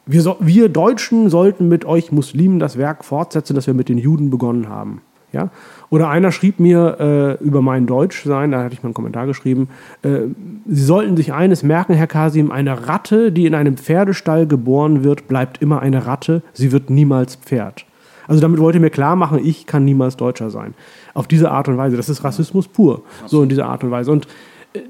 [0.10, 4.00] wir, so, wir Deutschen sollten mit euch Muslimen das Werk fortsetzen, das wir mit den
[4.00, 5.02] Juden begonnen haben.
[5.32, 5.52] Ja?
[5.92, 6.98] Oder einer schrieb mir
[7.40, 9.70] äh, über mein Deutschsein, da hatte ich mal einen Kommentar geschrieben,
[10.02, 10.22] äh,
[10.66, 15.28] Sie sollten sich eines merken, Herr Kasim, eine Ratte, die in einem Pferdestall geboren wird,
[15.28, 17.86] bleibt immer eine Ratte, sie wird niemals Pferd.
[18.28, 20.74] Also damit wollte mir klar machen, ich kann niemals Deutscher sein.
[21.14, 21.98] Auf diese Art und Weise.
[21.98, 23.02] Das ist Rassismus pur.
[23.26, 24.12] So in dieser Art und Weise.
[24.12, 24.28] Und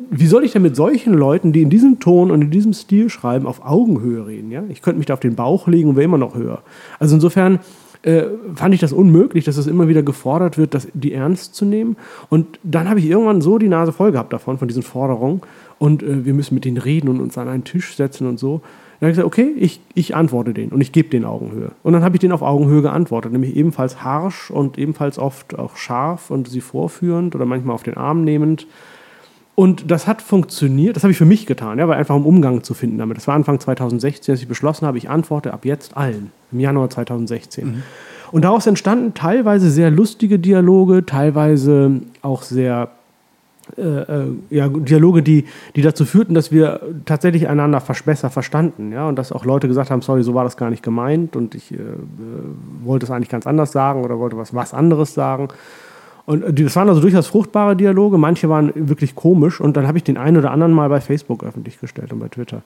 [0.10, 3.10] wie soll ich denn mit solchen Leuten, die in diesem Ton und in diesem Stil
[3.10, 4.52] schreiben, auf Augenhöhe reden?
[4.52, 4.64] Ja?
[4.70, 6.62] Ich könnte mich da auf den Bauch legen und wäre immer noch höher.
[7.00, 7.60] Also insofern
[8.02, 8.24] äh,
[8.56, 11.96] fand ich das unmöglich, dass es immer wieder gefordert wird, das, die ernst zu nehmen.
[12.30, 15.42] Und dann habe ich irgendwann so die Nase voll gehabt davon, von diesen Forderungen.
[15.80, 18.62] Und äh, wir müssen mit denen reden und uns an einen Tisch setzen und so.
[19.00, 21.72] Dann habe ich gesagt, okay, ich, ich antworte denen und ich gebe denen Augenhöhe.
[21.84, 25.78] Und dann habe ich denen auf Augenhöhe geantwortet, nämlich ebenfalls harsch und ebenfalls oft auch
[25.78, 28.68] scharf und sie vorführend oder manchmal auf den Arm nehmend.
[29.60, 32.64] Und das hat funktioniert, das habe ich für mich getan, ja, weil einfach um Umgang
[32.64, 33.18] zu finden damit.
[33.18, 36.90] Das war Anfang 2016, als ich beschlossen habe, ich antworte ab jetzt allen, im Januar
[36.90, 37.84] 2016.
[38.32, 41.92] Und daraus entstanden teilweise sehr lustige Dialoge, teilweise
[42.22, 42.92] auch sehr
[43.78, 45.44] äh, äh, ja, Dialoge, die,
[45.76, 48.94] die dazu führten, dass wir tatsächlich einander besser verstanden.
[48.94, 49.10] Ja?
[49.10, 51.74] Und dass auch Leute gesagt haben, sorry, so war das gar nicht gemeint und ich
[51.74, 51.88] äh, äh,
[52.86, 55.50] wollte es eigentlich ganz anders sagen oder wollte was, was anderes sagen.
[56.30, 59.98] Und äh, das waren also durchaus fruchtbare Dialoge, manche waren wirklich komisch und dann habe
[59.98, 62.62] ich den einen oder anderen mal bei Facebook öffentlich gestellt und bei Twitter.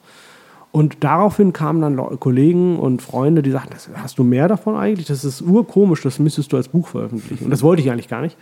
[0.70, 5.06] Und daraufhin kamen dann Kollegen und Freunde, die sagten, hast du mehr davon eigentlich?
[5.06, 7.44] Das ist urkomisch, das müsstest du als Buch veröffentlichen.
[7.44, 8.36] Und das wollte ich eigentlich gar nicht.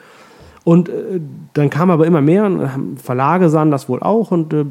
[0.65, 1.21] Und äh,
[1.55, 4.65] dann kam aber immer mehr und Verlage sahen das wohl auch und äh,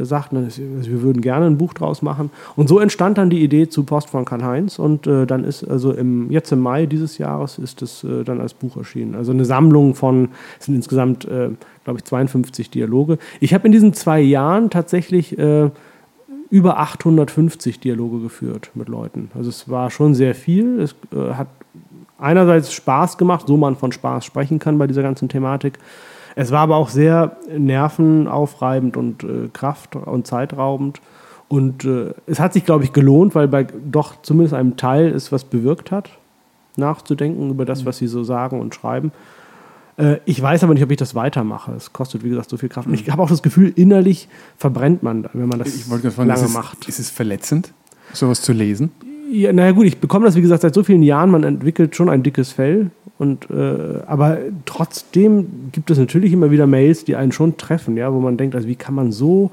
[0.00, 2.30] sagten, wir würden gerne ein Buch draus machen.
[2.56, 5.92] Und so entstand dann die Idee zu Post von Karl-Heinz und äh, dann ist also
[5.92, 9.14] im, jetzt im Mai dieses Jahres ist es äh, dann als Buch erschienen.
[9.14, 11.50] Also eine Sammlung von, es sind insgesamt, äh,
[11.84, 13.18] glaube ich, 52 Dialoge.
[13.40, 15.70] Ich habe in diesen zwei Jahren tatsächlich äh,
[16.50, 19.30] über 850 Dialoge geführt mit Leuten.
[19.34, 20.80] Also es war schon sehr viel.
[20.80, 21.48] Es äh, hat
[22.18, 25.78] einerseits Spaß gemacht, so man von Spaß sprechen kann bei dieser ganzen Thematik.
[26.34, 31.00] Es war aber auch sehr nervenaufreibend und äh, kraft- und zeitraubend.
[31.48, 35.32] Und äh, es hat sich, glaube ich, gelohnt, weil bei doch zumindest einem Teil es
[35.32, 36.10] was bewirkt hat,
[36.76, 39.12] nachzudenken über das, was sie so sagen und schreiben.
[39.96, 41.72] Äh, ich weiß aber nicht, ob ich das weitermache.
[41.72, 42.86] Es kostet, wie gesagt, so viel Kraft.
[42.86, 46.28] Und ich habe auch das Gefühl, innerlich verbrennt man, wenn man das Ich gerade fragen,
[46.28, 46.88] lange ist es, macht.
[46.88, 47.72] ist es verletzend,
[48.12, 48.92] sowas zu lesen?
[49.30, 52.08] Ja, naja gut, ich bekomme das wie gesagt seit so vielen Jahren, man entwickelt schon
[52.08, 52.90] ein dickes Fell.
[53.18, 58.12] Und, äh, aber trotzdem gibt es natürlich immer wieder Mails, die einen schon treffen, ja,
[58.12, 59.50] wo man denkt, also wie kann man so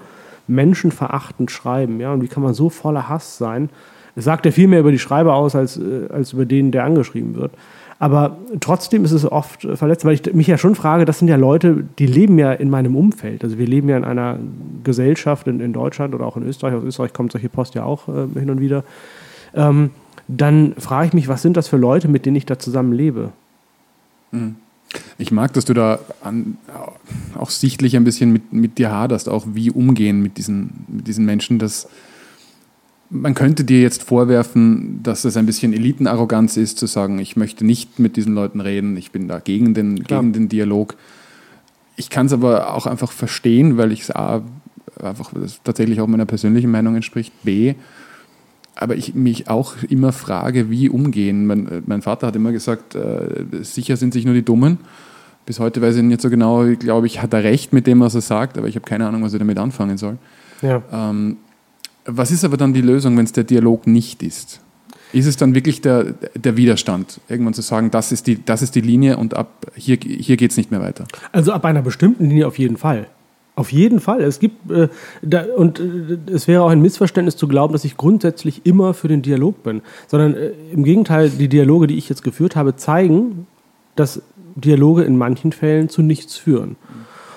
[0.47, 3.69] menschenverachtend schreiben, ja, und wie kann man so voller Hass sein?
[4.15, 6.85] Es sagt ja viel mehr über die Schreiber aus, als, äh, als über den, der
[6.85, 7.51] angeschrieben wird.
[7.97, 11.37] Aber trotzdem ist es oft verletzt, weil ich mich ja schon frage, das sind ja
[11.37, 13.43] Leute, die leben ja in meinem Umfeld.
[13.43, 14.37] Also wir leben ja in einer
[14.83, 16.75] Gesellschaft in, in Deutschland oder auch in Österreich.
[16.75, 18.83] Aus Österreich kommt solche Post ja auch äh, hin und wieder
[19.55, 19.91] ähm,
[20.27, 23.31] dann frage ich mich, was sind das für Leute, mit denen ich da zusammen lebe?
[25.17, 26.57] Ich mag, dass du da an,
[27.35, 31.25] auch sichtlich ein bisschen mit, mit dir haderst, auch wie umgehen mit diesen, mit diesen
[31.25, 31.59] Menschen.
[31.59, 31.87] Dass
[33.09, 37.65] man könnte dir jetzt vorwerfen, dass es ein bisschen Elitenarroganz ist, zu sagen, ich möchte
[37.65, 40.21] nicht mit diesen Leuten reden, ich bin da gegen den, Klar.
[40.21, 40.95] gegen den Dialog.
[41.97, 44.41] Ich kann es aber auch einfach verstehen, weil ich es A,
[45.01, 45.31] einfach
[45.63, 47.75] tatsächlich auch meiner persönlichen Meinung entspricht, B,
[48.75, 51.47] aber ich mich auch immer frage, wie umgehen.
[51.47, 54.79] Mein, äh, mein Vater hat immer gesagt, äh, sicher sind sich nur die Dummen.
[55.45, 58.15] Bis heute weiß ich nicht so genau, glaube ich, hat er recht mit dem, was
[58.15, 60.17] er sagt, aber ich habe keine Ahnung, was ich damit anfangen soll.
[60.61, 60.81] Ja.
[60.91, 61.37] Ähm,
[62.05, 64.61] was ist aber dann die Lösung, wenn es der Dialog nicht ist?
[65.13, 68.75] Ist es dann wirklich der, der Widerstand, irgendwann zu sagen, das ist die, das ist
[68.75, 71.05] die Linie und ab hier, hier geht es nicht mehr weiter?
[71.31, 73.07] Also ab einer bestimmten Linie auf jeden Fall.
[73.55, 74.21] Auf jeden Fall.
[74.21, 74.89] Es gibt, äh,
[75.21, 79.07] da, und äh, es wäre auch ein Missverständnis zu glauben, dass ich grundsätzlich immer für
[79.07, 79.81] den Dialog bin.
[80.07, 83.47] Sondern äh, im Gegenteil, die Dialoge, die ich jetzt geführt habe, zeigen,
[83.95, 84.21] dass
[84.55, 86.75] Dialoge in manchen Fällen zu nichts führen.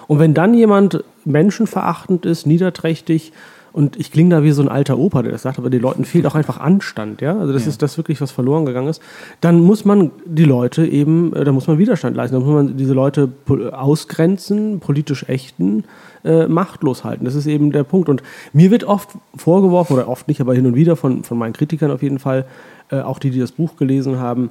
[0.09, 3.33] Und wenn dann jemand menschenverachtend ist, niederträchtig,
[3.79, 6.05] und ich klinge da wie so ein alter Opa, der das sagt, aber den Leuten
[6.05, 7.39] fehlt auch einfach Anstand, ja.
[7.39, 7.68] Also das Ja.
[7.68, 9.01] ist das wirklich, was verloren gegangen ist.
[9.41, 12.76] Dann muss man die Leute eben, äh, da muss man Widerstand leisten, da muss man
[12.76, 13.29] diese Leute
[13.72, 15.85] ausgrenzen, politisch ächten,
[16.24, 17.24] äh, machtlos halten.
[17.24, 18.09] Das ist eben der Punkt.
[18.09, 18.22] Und
[18.53, 21.93] mir wird oft vorgeworfen, oder oft nicht, aber hin und wieder von, von meinen Kritikern
[21.93, 22.47] auf jeden Fall,
[22.91, 24.51] äh, auch die, die das Buch gelesen haben,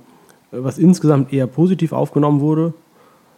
[0.54, 2.74] äh, was insgesamt eher positiv aufgenommen wurde,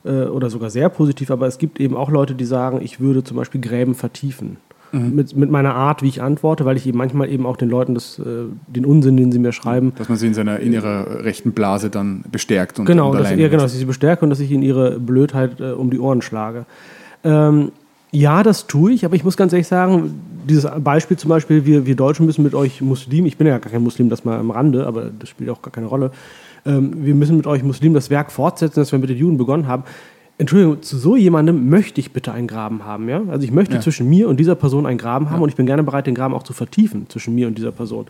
[0.06, 3.24] äh, oder sogar sehr positiv, aber es gibt eben auch Leute, die sagen, ich würde
[3.24, 4.58] zum Beispiel Gräben vertiefen.
[4.92, 7.94] Mit, mit meiner Art, wie ich antworte, weil ich eben manchmal eben auch den Leuten
[7.94, 8.24] das, äh,
[8.68, 11.90] den Unsinn, den sie mir schreiben, Dass man sie in, seiner, in ihrer rechten Blase
[11.90, 14.50] dann bestärkt und, genau, und dass, ja, genau, dass ich sie bestärke und dass ich
[14.50, 16.66] ihnen ihre Blödheit äh, um die Ohren schlage.
[17.24, 17.72] Ähm,
[18.12, 21.86] ja, das tue ich, aber ich muss ganz ehrlich sagen, dieses Beispiel zum Beispiel, wir,
[21.86, 24.50] wir Deutschen müssen mit euch Muslimen, ich bin ja gar kein Muslim, das mal am
[24.50, 26.12] Rande, aber das spielt auch gar keine Rolle,
[26.66, 29.68] ähm, wir müssen mit euch Muslimen das Werk fortsetzen, das wir mit den Juden begonnen
[29.68, 29.84] haben.
[30.40, 33.22] Entschuldigung, zu so jemandem möchte ich bitte einen Graben haben, ja?
[33.30, 33.82] Also ich möchte Ja.
[33.82, 35.44] zwischen mir und dieser Person einen Graben haben Ja.
[35.44, 38.08] und ich bin gerne bereit, den Graben auch zu vertiefen zwischen mir und dieser Person.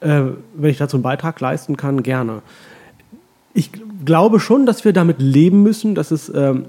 [0.00, 0.22] Äh,
[0.54, 2.42] wenn ich dazu einen Beitrag leisten kann, gerne.
[3.54, 3.70] Ich
[4.04, 6.64] glaube schon, dass wir damit leben müssen, dass es ähm,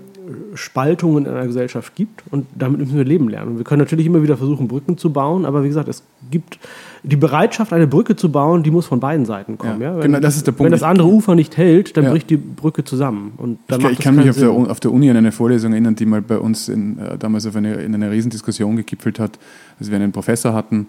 [0.56, 3.52] Spaltungen in einer Gesellschaft gibt und damit müssen wir leben lernen.
[3.52, 6.60] Und wir können natürlich immer wieder versuchen, Brücken zu bauen, aber wie gesagt, es gibt
[7.04, 9.82] die Bereitschaft, eine Brücke zu bauen, die muss von beiden Seiten kommen.
[9.82, 10.02] Ja, Ja?
[10.02, 10.66] genau, das ist der Punkt.
[10.66, 12.12] Wenn das andere Ufer nicht hält, dann Ja.
[12.12, 13.34] bricht die Brücke zusammen.
[13.38, 15.96] Und dann Ich, ich kann mich auf der, auf der Uni an eine Vorlesung erinnern,
[15.96, 19.40] die mal bei uns in, äh, damals auf eine, in einer Riesendiskussion gegipfelt hat,
[19.80, 20.88] dass wir einen Professor hatten,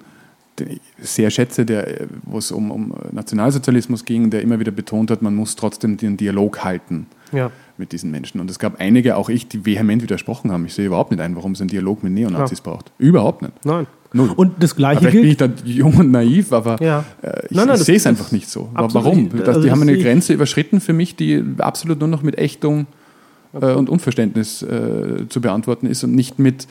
[1.00, 5.34] sehr schätze, der, wo es um, um Nationalsozialismus ging, der immer wieder betont hat, man
[5.34, 7.50] muss trotzdem den Dialog halten Ja.
[7.78, 8.40] mit diesen Menschen.
[8.40, 10.66] Und es gab einige, auch ich, die vehement widersprochen haben.
[10.66, 12.92] Ich sehe überhaupt nicht ein, warum es einen Dialog mit Neonazis braucht.
[12.98, 13.52] Überhaupt nicht.
[13.64, 13.86] Nein.
[14.14, 14.30] Null.
[14.36, 15.60] Und das Aber Gleiche Vielleicht bin ich gilt.
[15.62, 17.02] da jung und naiv, aber Ja.
[17.22, 18.68] äh, ich, Nein, nein, ich sehe es einfach nicht so.
[18.74, 19.30] Warum?
[19.30, 22.86] Das, also die haben eine Grenze überschritten für mich, die absolut nur noch mit Ächtung
[23.58, 26.66] äh, und Unverständnis äh, zu beantworten ist und nicht mit,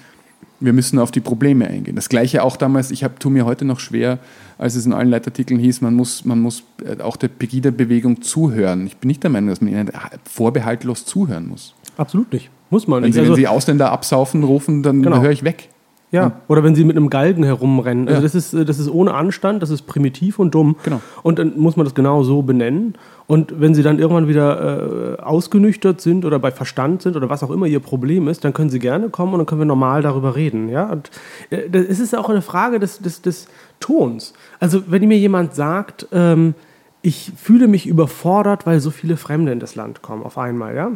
[0.60, 1.96] wir müssen auf die Probleme eingehen.
[1.96, 4.20] Das gleiche auch damals, ich tue mir heute noch schwer,
[4.58, 8.86] als es in allen Leitartikeln hieß, man muss, man muss äh, auch der Pegida-Bewegung zuhören.
[8.86, 9.92] Ich bin nicht der Meinung, dass man ihnen
[10.30, 11.74] vorbehaltlos zuhören muss.
[11.98, 12.50] Absolut nicht.
[12.70, 13.16] Muss man Wenn nicht.
[13.16, 15.22] sie, Also, wenn sie Ausländer absaufen rufen, dann Genau.
[15.22, 15.70] höre ich weg.
[16.12, 18.08] Ja, oder wenn sie mit einem Galgen herumrennen.
[18.10, 18.24] Also Ja.
[18.24, 20.76] das, ist, äh, das ist ohne Anstand, das ist primitiv und dumm.
[20.84, 21.02] Genau.
[21.24, 22.96] Und dann muss man das genau so benennen.
[23.28, 27.44] Und wenn sie dann irgendwann wieder äh, ausgenüchtert sind oder bei Verstand sind oder was
[27.44, 30.02] auch immer ihr Problem ist, dann können sie gerne kommen und dann können wir normal
[30.02, 30.68] darüber reden.
[30.68, 30.92] Ja?
[30.92, 31.10] Und
[31.50, 33.48] äh, das ist auch eine Frage des, des, des
[33.80, 34.34] Tons.
[34.60, 36.56] Also wenn mir jemand sagt, ähm,
[37.04, 40.76] ich fühle mich überfordert, weil so viele Fremde in das Land kommen auf einmal.
[40.76, 40.92] Ja?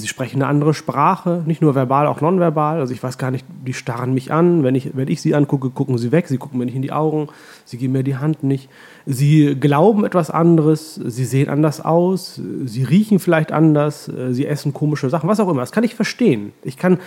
[0.00, 2.80] Sie sprechen eine andere Sprache, nicht nur verbal, auch nonverbal.
[2.80, 4.62] Also ich weiß gar nicht, die starren mich an.
[4.62, 6.28] Wenn ich, wenn ich sie angucke, gucken sie weg.
[6.28, 7.28] Sie gucken mir nicht in die Augen.
[7.64, 8.68] Sie geben mir die Hand nicht.
[9.06, 10.94] Sie glauben etwas anderes.
[10.94, 12.40] Sie sehen anders aus.
[12.64, 14.10] Sie riechen vielleicht anders.
[14.30, 15.60] Sie essen komische Sachen, was auch immer.
[15.60, 16.52] Das kann ich verstehen.
[16.62, 16.98] Ich kann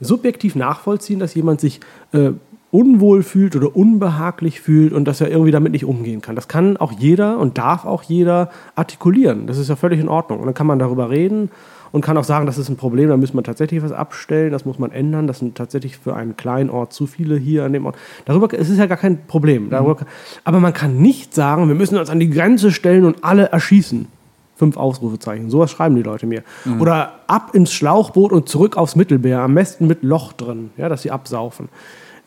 [0.00, 1.80] subjektiv nachvollziehen, dass jemand sich
[2.12, 2.32] äh,
[2.74, 6.34] unwohl fühlt oder unbehaglich fühlt und dass er irgendwie damit nicht umgehen kann.
[6.34, 9.46] Das kann auch jeder und darf auch jeder artikulieren.
[9.46, 10.40] Das ist ja völlig in Ordnung.
[10.40, 11.52] Und dann kann man darüber reden
[11.94, 14.64] und kann auch sagen, das ist ein Problem, da müssen wir tatsächlich was abstellen, das
[14.64, 17.86] muss man ändern, das sind tatsächlich für einen kleinen Ort zu viele hier an dem
[17.86, 17.94] Ort.
[18.24, 19.70] Darüber es ist ja gar kein Problem.
[19.70, 20.04] Darüber,
[20.42, 24.08] aber man kann nicht sagen, wir müssen uns an die Grenze stellen und alle erschießen.
[24.56, 25.50] Fünf Ausrufezeichen.
[25.50, 26.42] Sowas schreiben die Leute mir.
[26.80, 31.02] Oder ab ins Schlauchboot und zurück aufs Mittelmeer, am besten mit Loch drin, ja, dass
[31.02, 31.68] sie absaufen.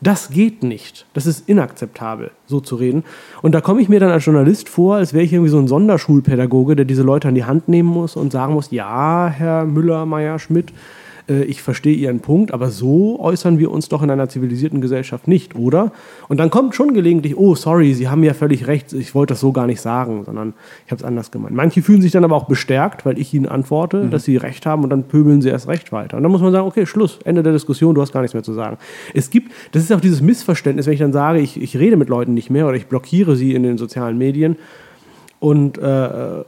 [0.00, 1.06] Das geht nicht.
[1.12, 3.02] Das ist inakzeptabel, so zu reden.
[3.42, 5.66] Und da komme ich mir dann als Journalist vor, als wäre ich irgendwie so ein
[5.66, 10.06] Sonderschulpädagoge, der diese Leute an die Hand nehmen muss und sagen muss, ja, Herr Müller,
[10.06, 10.72] Meier, Schmidt,
[11.28, 15.28] äh, ich verstehe Ihren Punkt, aber so äußern wir uns doch in einer zivilisierten Gesellschaft
[15.28, 15.92] nicht, oder?
[16.28, 19.40] Und dann kommt schon gelegentlich, oh, sorry, Sie haben ja völlig recht, ich wollte das
[19.40, 20.54] so gar nicht sagen, sondern
[20.86, 21.54] ich habe es anders gemeint.
[21.54, 24.84] Manche fühlen sich dann aber auch bestärkt, weil ich ihnen antworte, dass sie recht haben
[24.84, 26.16] und dann pöbeln sie erst recht weiter.
[26.16, 28.42] Und dann muss man sagen, okay, Schluss, Ende der Diskussion, du hast gar nichts mehr
[28.42, 28.78] zu sagen.
[29.14, 32.08] Es gibt, das ist auch dieses Missverständnis, wenn ich dann sage, ich, ich rede mit
[32.08, 34.56] Leuten nicht mehr oder ich blockiere sie in den sozialen Medien,
[35.40, 35.80] und äh,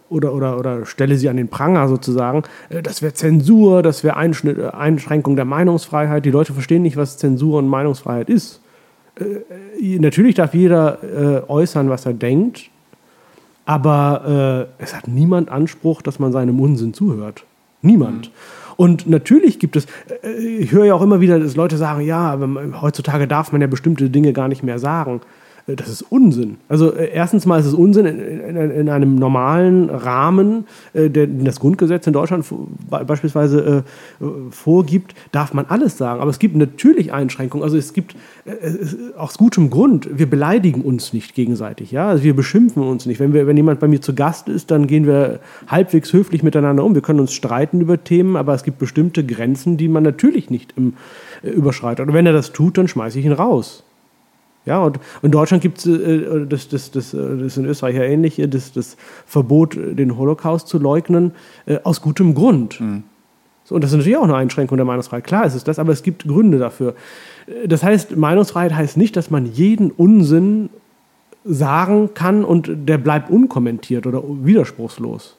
[0.08, 2.42] oder, oder, oder stelle sie an den Pranger sozusagen.
[2.68, 6.24] Äh, Das wäre Zensur, das wäre äh, Einschränkung der Meinungsfreiheit.
[6.24, 8.60] Die Leute verstehen nicht, was Zensur und Meinungsfreiheit ist.
[9.16, 12.70] Äh, natürlich darf jeder äh, äußern, was er denkt,
[13.64, 17.44] aber äh, es hat niemand Anspruch, dass man seinem Unsinn zuhört.
[17.82, 18.30] Niemand.
[18.76, 19.86] Und natürlich gibt es,
[20.22, 22.38] äh, ich höre ja auch immer wieder, dass Leute sagen, ja,
[22.80, 25.20] heutzutage darf man ja bestimmte Dinge gar nicht mehr sagen.
[25.76, 26.56] Das ist Unsinn.
[26.68, 31.26] Also äh, erstens mal ist es Unsinn in, in, in einem normalen Rahmen, äh, der
[31.26, 32.46] das Grundgesetz in Deutschland
[32.88, 33.84] beispielsweise
[34.20, 36.20] äh, äh, vorgibt, darf man alles sagen.
[36.20, 37.64] Aber es gibt natürlich Einschränkungen.
[37.64, 38.14] Also es gibt
[38.44, 38.52] äh,
[39.16, 41.90] aus gutem Grund, wir beleidigen uns nicht gegenseitig.
[41.90, 42.08] Ja?
[42.08, 43.20] Also wir beschimpfen uns nicht.
[43.20, 46.84] Wenn, wir, wenn jemand bei mir zu Gast ist, dann gehen wir halbwegs höflich miteinander
[46.84, 46.94] um.
[46.94, 50.74] Wir können uns streiten über Themen, aber es gibt bestimmte Grenzen, die man natürlich nicht
[50.76, 50.94] im,
[51.42, 52.06] äh, überschreitet.
[52.06, 53.84] Und wenn er das tut, dann schmeiße ich ihn raus.
[54.66, 57.96] Ja, und in Deutschland gibt es, äh, das, das, das, äh, das ist in Österreich
[57.96, 58.96] ja ähnlich, äh, das, das
[59.26, 61.32] Verbot, äh, den Holocaust zu leugnen,
[61.66, 62.80] äh, aus gutem Grund.
[63.64, 65.24] So, und das ist natürlich auch eine Einschränkung der Meinungsfreiheit.
[65.24, 66.94] Klar ist es das, aber es gibt Gründe dafür.
[67.46, 70.68] Äh, Das heißt, Meinungsfreiheit heißt nicht, dass man jeden Unsinn
[71.44, 75.36] sagen kann und der bleibt unkommentiert oder widerspruchslos.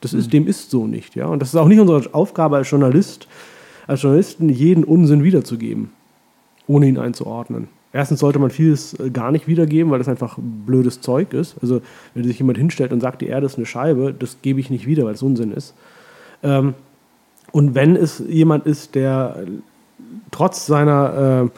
[0.00, 1.26] Das ist, dem ist so nicht, ja.
[1.26, 3.28] Und das ist auch nicht unsere Aufgabe als Journalist,
[3.86, 5.90] als Journalisten, jeden Unsinn wiederzugeben,
[6.66, 7.68] ohne ihn einzuordnen.
[7.96, 11.56] Erstens sollte man vieles äh, gar nicht wiedergeben, weil das einfach blödes Zeug ist.
[11.62, 11.80] Also,
[12.14, 14.86] wenn sich jemand hinstellt und sagt, die Erde ist eine Scheibe, das gebe ich nicht
[14.86, 15.74] wieder, weil es Unsinn ist.
[16.42, 16.74] Ähm,
[17.52, 19.36] und wenn es jemand ist, der
[20.30, 21.48] trotz seiner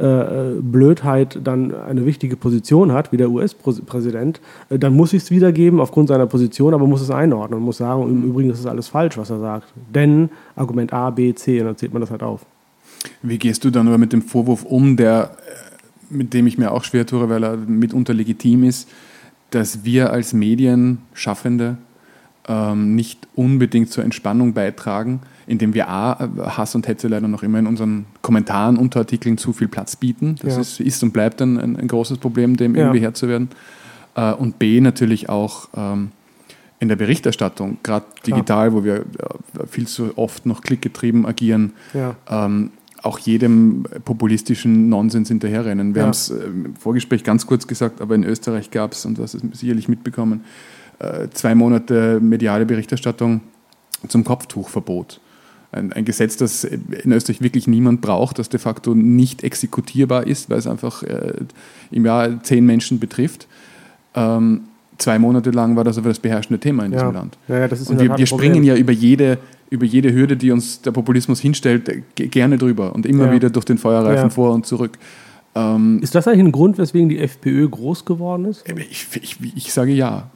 [0.00, 4.40] äh, äh, Blödheit dann eine wichtige Position hat, wie der US-Präsident,
[4.70, 7.76] äh, dann muss ich es wiedergeben aufgrund seiner Position, aber muss es einordnen und muss
[7.76, 9.68] sagen, im Übrigen ist es alles falsch, was er sagt.
[9.94, 12.44] Denn Argument A, B, C, und dann zählt man das halt auf.
[13.22, 15.73] Wie gehst du dann aber mit dem Vorwurf um, der, äh,
[16.10, 18.88] mit dem ich mir auch schwer tue, weil er mitunter legitim ist,
[19.50, 21.76] dass wir als Medienschaffende
[22.48, 27.58] ähm, nicht unbedingt zur Entspannung beitragen, indem wir A, Hass und Hetze leider noch immer
[27.58, 30.36] in unseren Kommentaren, Unterartikeln zu viel Platz bieten.
[30.42, 30.60] Das ja.
[30.60, 32.82] ist, ist, und bleibt ein, ein, ein großes Problem, dem ja.
[32.82, 33.50] irgendwie Herr zu werden.
[34.14, 36.10] Äh, und B, natürlich auch ähm,
[36.80, 42.16] in der Berichterstattung, gerade digital, wo wir äh, viel zu oft noch klickgetrieben agieren, ja.
[42.28, 42.70] ähm,
[43.04, 45.94] auch jedem populistischen Nonsens hinterherrennen.
[45.94, 46.06] Wir ja.
[46.06, 49.34] haben es äh, im Vorgespräch ganz kurz gesagt, aber in Österreich gab es, und das
[49.34, 50.44] ist sicherlich mitbekommen,
[50.98, 53.42] äh, zwei Monate mediale Berichterstattung
[54.08, 55.20] zum Kopftuchverbot.
[55.70, 60.48] Ein, ein, Gesetz, das in Österreich wirklich niemand braucht, das de facto nicht exekutierbar ist,
[60.48, 61.34] weil es einfach äh,
[61.90, 63.48] im Jahr zehn Menschen betrifft.
[64.14, 64.62] Ähm,
[64.98, 67.00] zwei Monate lang war das aber das beherrschende Thema in ja.
[67.00, 67.38] diesem Land.
[67.48, 69.38] Ja, ja, Und wir, wir springen ja über jede,
[69.70, 73.78] über jede Hürde, die uns der Populismus hinstellt, gerne drüber und immer wieder durch den
[73.78, 74.98] Feuerreifen vor und zurück.
[75.54, 78.64] Ähm, ist das eigentlich ein Grund, weswegen die FPÖ groß geworden ist?
[78.90, 80.30] Ich, ich, ich sage ja.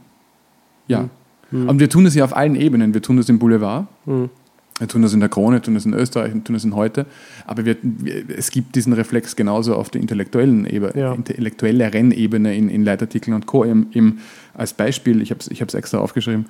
[0.87, 1.09] Ja.
[1.51, 1.69] Mhm.
[1.69, 2.95] Und wir tun das ja auf allen Ebenen.
[2.95, 4.31] Wir tun das im Boulevard, mhm.
[4.79, 6.75] wir tun das in der Krone, wir tun das in Österreich, wir tun das in
[6.77, 7.07] heute.
[7.47, 11.13] Aber wir, wir, es gibt diesen Reflex genauso auf der intellektuellen Ebene, ja.
[11.13, 13.65] intellektuelleren Ebene in, in Leitartikeln und Co.
[13.65, 14.19] Im, im,
[14.55, 16.47] als Beispiel, ich habe es ich extra aufgeschrieben,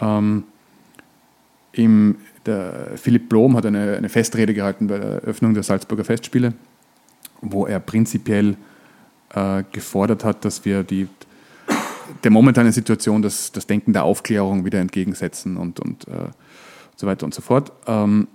[0.00, 0.44] ähm,
[1.72, 2.16] im,
[2.46, 6.54] der Philipp Blom hat eine, eine Festrede gehalten bei der Eröffnung der Salzburger Festspiele,
[7.40, 8.56] wo er prinzipiell
[9.34, 11.08] äh, gefordert hat, dass wir die
[12.24, 16.30] der momentanen Situation das, das Denken der Aufklärung wieder entgegensetzen und, und äh,
[16.96, 17.72] so weiter und so fort.
[17.86, 18.28] Ähm,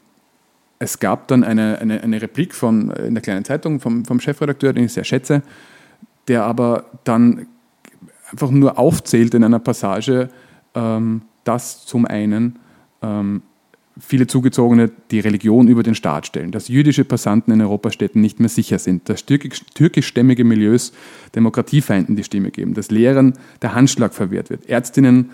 [0.80, 4.74] es gab dann eine, eine, eine Replik von, in der kleinen Zeitung vom, vom Chefredakteur,
[4.74, 5.42] den ich sehr schätze,
[6.28, 7.48] der aber dann
[8.32, 10.30] einfach nur aufzählt in einer Passage,
[10.74, 12.60] ähm, dass zum einen
[13.02, 13.42] ähm,
[14.00, 18.50] viele Zugezogene die Religion über den Staat stellen, dass jüdische Passanten in Europastädten nicht mehr
[18.50, 20.92] sicher sind, dass türkischstämmige Milieus
[21.34, 25.32] Demokratiefeinden die Stimme geben, dass Lehrern der Handschlag verwehrt wird, Ärztinnen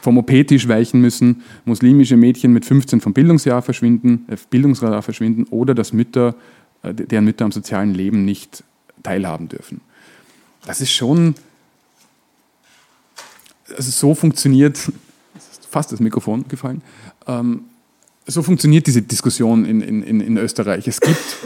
[0.00, 5.74] vom OP-Tisch weichen müssen, muslimische Mädchen mit 15 vom Bildungsjahr verschwinden, äh, Bildungsradar verschwinden oder
[5.74, 6.34] dass Mütter,
[6.82, 8.64] äh, deren Mütter am sozialen Leben nicht
[9.02, 9.80] teilhaben dürfen.
[10.64, 11.34] Das ist schon,
[13.76, 14.92] also so funktioniert,
[15.70, 16.82] fast das Mikrofon gefallen,
[17.26, 17.64] ähm,
[18.26, 20.86] so funktioniert diese Diskussion in, in, in Österreich.
[20.86, 21.38] Es gibt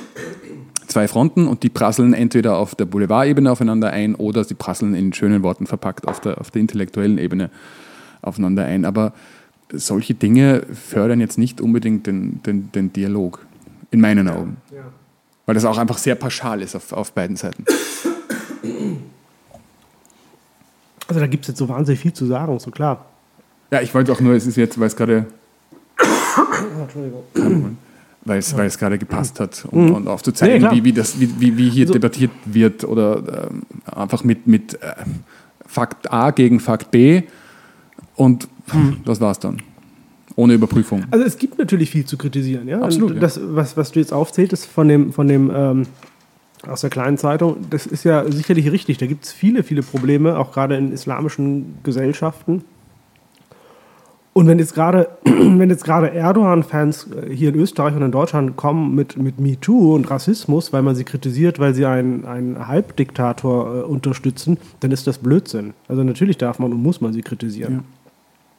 [0.89, 5.13] zwei Fronten und die prasseln entweder auf der Boulevardebene aufeinander ein oder sie prasseln in
[5.13, 7.51] schönen Worten verpackt auf der, auf der intellektuellen Ebene
[8.21, 8.85] aufeinander ein.
[8.85, 9.13] Aber
[9.73, 13.47] solche Dinge fördern jetzt nicht unbedingt den, den, den Dialog,
[13.93, 14.57] in meinen Augen.
[14.75, 14.85] Ja.
[15.47, 17.65] Weil das auch einfach sehr pauschal ist auf, auf beiden Seiten.
[21.07, 23.07] Also da gibt es jetzt so wahnsinnig viel zu sagen, so klar.
[23.73, 25.27] Ja, ich wollte auch nur, es ist jetzt, weil es gerade
[26.81, 27.79] Entschuldigung.
[28.25, 29.95] Weil es, weil es gerade gepasst hat, um, mhm.
[29.95, 34.25] und aufzuzeigen, nee, wie, wie, das, wie, wie, hier also, debattiert wird oder ähm, einfach
[34.25, 34.95] mit, mit äh,
[35.67, 37.23] Fakt A gegen Fakt B
[38.15, 38.99] und mhm.
[39.07, 39.57] das war's dann.
[40.37, 41.05] Ohne Überprüfung.
[41.11, 42.81] Also es gibt natürlich viel zu kritisieren, ja.
[42.81, 43.23] Absolut.
[43.23, 45.87] das, was, was du jetzt aufzähltest von dem, von dem ähm,
[46.67, 48.99] aus der kleinen Zeitung, das ist ja sicherlich richtig.
[48.99, 52.65] Da gibt es viele, viele Probleme, auch gerade in islamischen Gesellschaften.
[54.35, 58.57] Und wenn jetzt gerade, wenn jetzt gerade Erdogan-Fans äh, hier in Österreich und in Deutschland
[58.57, 63.77] kommen mit, mit MeToo und Rassismus, weil man sie kritisiert, weil sie einen, einen Halbdiktator
[63.77, 65.75] äh, unterstützen, dann ist das Blödsinn.
[65.89, 67.73] Also natürlich darf man und muss man sie kritisieren.
[67.73, 67.83] Ja.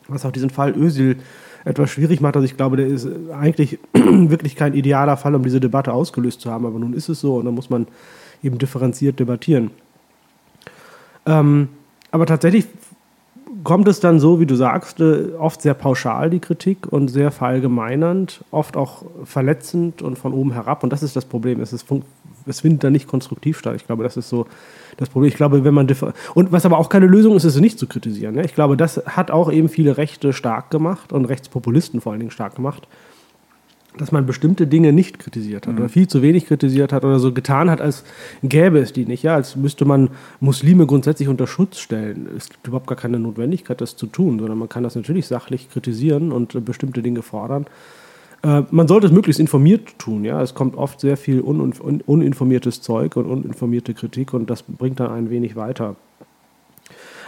[0.09, 1.17] Was auch diesen Fall Özil
[1.65, 2.36] etwas schwierig macht.
[2.36, 6.51] Also ich glaube, der ist eigentlich wirklich kein idealer Fall, um diese Debatte ausgelöst zu
[6.51, 6.65] haben.
[6.65, 7.88] Aber nun ist es so und dann muss man
[8.43, 9.71] eben differenziert debattieren.
[11.26, 11.69] Ähm,
[12.11, 12.67] aber tatsächlich
[13.64, 17.32] kommt es dann so, wie du sagst, äh, oft sehr pauschal die Kritik und sehr
[17.32, 20.84] verallgemeinernd, oft auch verletzend und von oben herab.
[20.84, 21.60] Und das ist das Problem.
[21.60, 21.86] Es, ist,
[22.45, 23.76] es findet dann nicht konstruktiv statt.
[23.76, 24.47] Ich glaube, das ist so
[24.97, 25.30] das Problem.
[25.30, 25.88] Ich glaube, wenn man
[26.34, 28.36] und was aber auch keine Lösung ist, ist es nicht zu kritisieren.
[28.36, 28.45] Ne?
[28.45, 32.32] Ich glaube, das hat auch eben viele Rechte stark gemacht und Rechtspopulisten vor allen Dingen
[32.32, 32.88] stark gemacht
[33.98, 35.80] dass man bestimmte Dinge nicht kritisiert hat mhm.
[35.80, 38.04] oder viel zu wenig kritisiert hat oder so getan hat, als
[38.41, 42.28] gäbe es die nicht, ja, als müsste man Muslime grundsätzlich unter Schutz stellen.
[42.36, 45.70] Es gibt überhaupt gar keine Notwendigkeit, das zu tun, sondern man kann das natürlich sachlich
[45.70, 47.66] kritisieren und äh, bestimmte Dinge fordern.
[48.44, 50.41] Äh, man sollte es möglichst informiert tun, ja.
[50.41, 55.00] Es kommt oft sehr viel un un uninformiertes Zeug und uninformierte Kritik und das bringt
[55.00, 55.96] dann ein wenig weiter.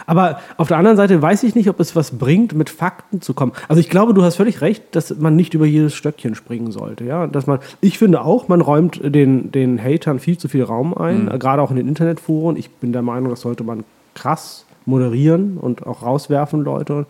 [0.06, 3.34] Aber auf der anderen Seite weiß ich nicht, ob es was bringt, mit Fakten zu
[3.34, 3.52] kommen.
[3.68, 7.04] Also ich glaube, du hast völlig recht, dass man nicht über jedes Stöckchen springen sollte.
[7.04, 7.26] Ja?
[7.26, 11.24] Dass man, ich finde auch, man räumt den, den Hatern viel zu viel Raum ein,
[11.24, 11.38] mhm.
[11.38, 12.56] gerade auch in den Internetforen.
[12.56, 13.84] Ich bin der Meinung, das sollte man
[14.14, 17.06] krass moderieren und auch rauswerfen, Leute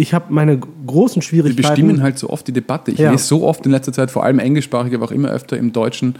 [0.00, 1.62] ich habe meine großen Schwierigkeiten.
[1.62, 2.90] Sie bestimmen halt so oft die Debatte.
[2.90, 3.10] Ich ja.
[3.10, 6.14] lese so oft in letzter Zeit, vor allem englischsprachig, aber auch immer öfter im deutschen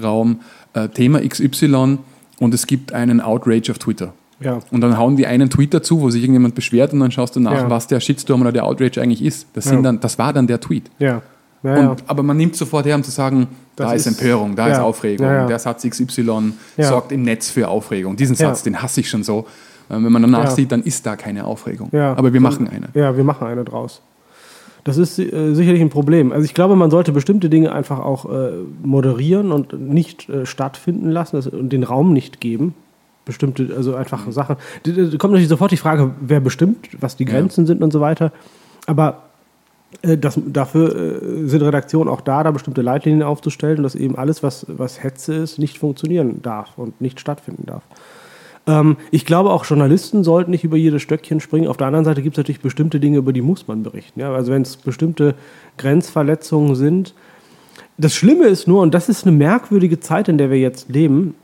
[0.00, 0.40] Raum,
[0.72, 1.98] äh, Thema XY
[2.38, 4.14] und es gibt einen Outrage auf Twitter.
[4.40, 4.58] Ja.
[4.70, 7.40] Und dann hauen die einen Tweet dazu, wo sich irgendjemand beschwert und dann schaust du
[7.40, 7.70] nach, ja.
[7.70, 9.46] was der Shitstorm oder der Outrage eigentlich ist.
[9.54, 10.90] Das, sind dann, das war dann der Tweet.
[10.98, 11.22] Ja.
[11.62, 14.78] Und, aber man nimmt sofort her, um zu sagen, das da ist, Empörung, da ist
[14.78, 18.16] Aufregung, der Satz XY sorgt im Netz für Aufregung.
[18.16, 19.46] Diesen Satz, den hasse ich schon so.
[19.88, 20.50] Wenn man danach ja.
[20.50, 21.90] sieht, dann ist da keine Aufregung.
[21.92, 22.14] Ja.
[22.16, 22.88] Aber wir machen eine.
[22.94, 24.02] Ja, wir machen eine draus.
[24.82, 26.30] Das ist äh, sicherlich ein Problem.
[26.30, 28.50] Also ich glaube, man sollte bestimmte Dinge einfach auch äh,
[28.82, 32.74] moderieren und nicht äh, stattfinden lassen und den Raum nicht geben.
[33.26, 34.30] Bestimmte, also einfach.
[34.30, 34.56] Sachen.
[34.84, 37.66] Da kommt natürlich sofort die Frage, wer bestimmt, was die Grenzen ja.
[37.66, 38.32] sind und so weiter.
[38.86, 39.24] Aber
[40.02, 44.42] äh, das, dafür äh, sind Redaktionen auch da, da bestimmte Leitlinien aufzustellen, dass eben alles,
[44.42, 47.82] was, was Hetze ist, nicht funktionieren darf und nicht stattfinden darf.
[48.66, 51.68] Ähm, ich glaube, auch Journalisten sollten nicht über jedes Stöckchen springen.
[51.68, 54.20] Auf der anderen Seite gibt es natürlich bestimmte Dinge, über die muss man berichten.
[54.20, 54.32] Ja?
[54.32, 55.34] Also wenn es bestimmte
[55.78, 57.14] Grenzverletzungen sind.
[57.98, 61.34] Das Schlimme ist nur, und das ist eine merkwürdige Zeit, in der wir jetzt leben,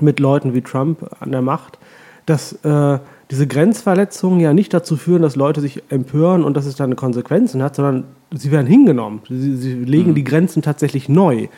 [0.00, 1.78] mit Leuten wie Trump an der Macht,
[2.26, 2.98] dass äh,
[3.30, 7.62] diese Grenzverletzungen ja nicht dazu führen, dass Leute sich empören und dass es dann Konsequenzen
[7.62, 9.20] hat, sondern sie werden hingenommen.
[9.28, 10.14] Sie, sie legen mhm.
[10.14, 11.48] die Grenzen tatsächlich neu.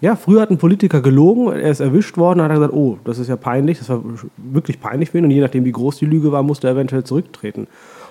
[0.00, 3.20] Ja, früher hat ein Politiker gelogen, er ist erwischt worden, hat er gesagt, oh, das
[3.20, 4.02] ist ja peinlich, das war
[4.36, 7.04] wirklich peinlich für ihn und je nachdem, wie groß die Lüge war, musste er eventuell
[7.04, 7.68] zurücktreten.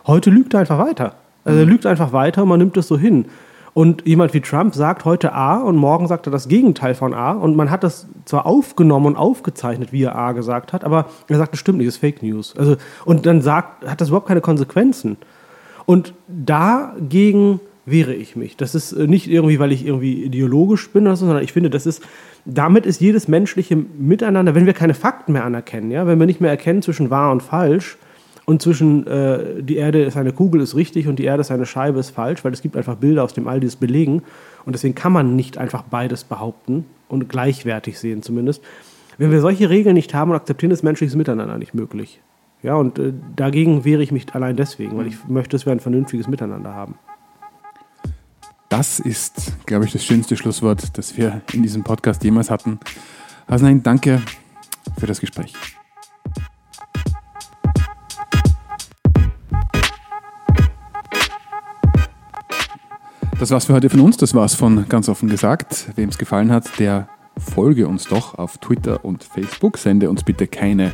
[0.08, 1.16] Heute lügt er einfach weiter.
[1.44, 1.72] Also er mhm.
[1.72, 3.26] lügt einfach weiter und man nimmt es so hin.
[3.74, 7.32] Und jemand wie Trump sagt heute A und morgen sagt er das Gegenteil von A
[7.32, 11.38] und man hat das zwar aufgenommen und aufgezeichnet, wie er A gesagt hat, aber er
[11.38, 12.54] sagt, das stimmt nicht, das ist Fake News.
[12.58, 15.18] Also, und dann sagt, hat das überhaupt keine Konsequenzen.
[15.86, 18.58] Und dagegen wehre ich mich.
[18.58, 21.70] Das ist äh, nicht irgendwie, weil ich irgendwie ideologisch bin, oder so, sondern ich finde,
[21.70, 22.04] das ist,
[22.46, 26.42] damit ist jedes menschliche Miteinander, wenn wir keine Fakten mehr anerkennen, ja, wenn wir nicht
[26.42, 27.98] mehr erkennen zwischen wahr und falsch
[28.46, 31.66] und zwischen äh, die Erde ist eine Kugel, ist richtig und die Erde ist eine
[31.66, 34.24] Scheibe, ist falsch, weil es gibt einfach Bilder aus dem All, die es belegen
[34.66, 38.64] und deswegen kann man nicht einfach beides behaupten und gleichwertig sehen zumindest.
[39.18, 42.20] Wenn wir solche Regeln nicht haben und akzeptieren, ist menschliches Miteinander nicht möglich.
[42.64, 45.80] Ja, und äh, dagegen wehre ich mich allein deswegen, weil ich möchte, dass wir ein
[45.80, 46.96] vernünftiges Miteinander haben.
[48.70, 52.80] Das ist, glaube ich, das schönste Schlusswort, das wir in diesem Podcast jemals hatten.
[53.48, 54.22] Also nein, danke
[54.98, 55.54] für das Gespräch.
[63.42, 64.18] Das war's für heute von uns.
[64.18, 65.88] Das war's von ganz offen gesagt.
[65.96, 69.80] Wem es gefallen hat, der folge uns doch auf Twitter und Facebook.
[69.80, 70.92] Sende uns bitte keine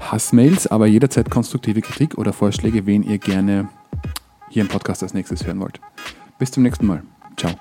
[0.00, 3.68] Hassmails, aber jederzeit konstruktive Kritik oder Vorschläge, wen ihr gerne
[4.48, 5.80] hier im Podcast als nächstes hören wollt.
[6.36, 7.04] Bis zum nächsten Mal.
[7.36, 7.52] Ciao.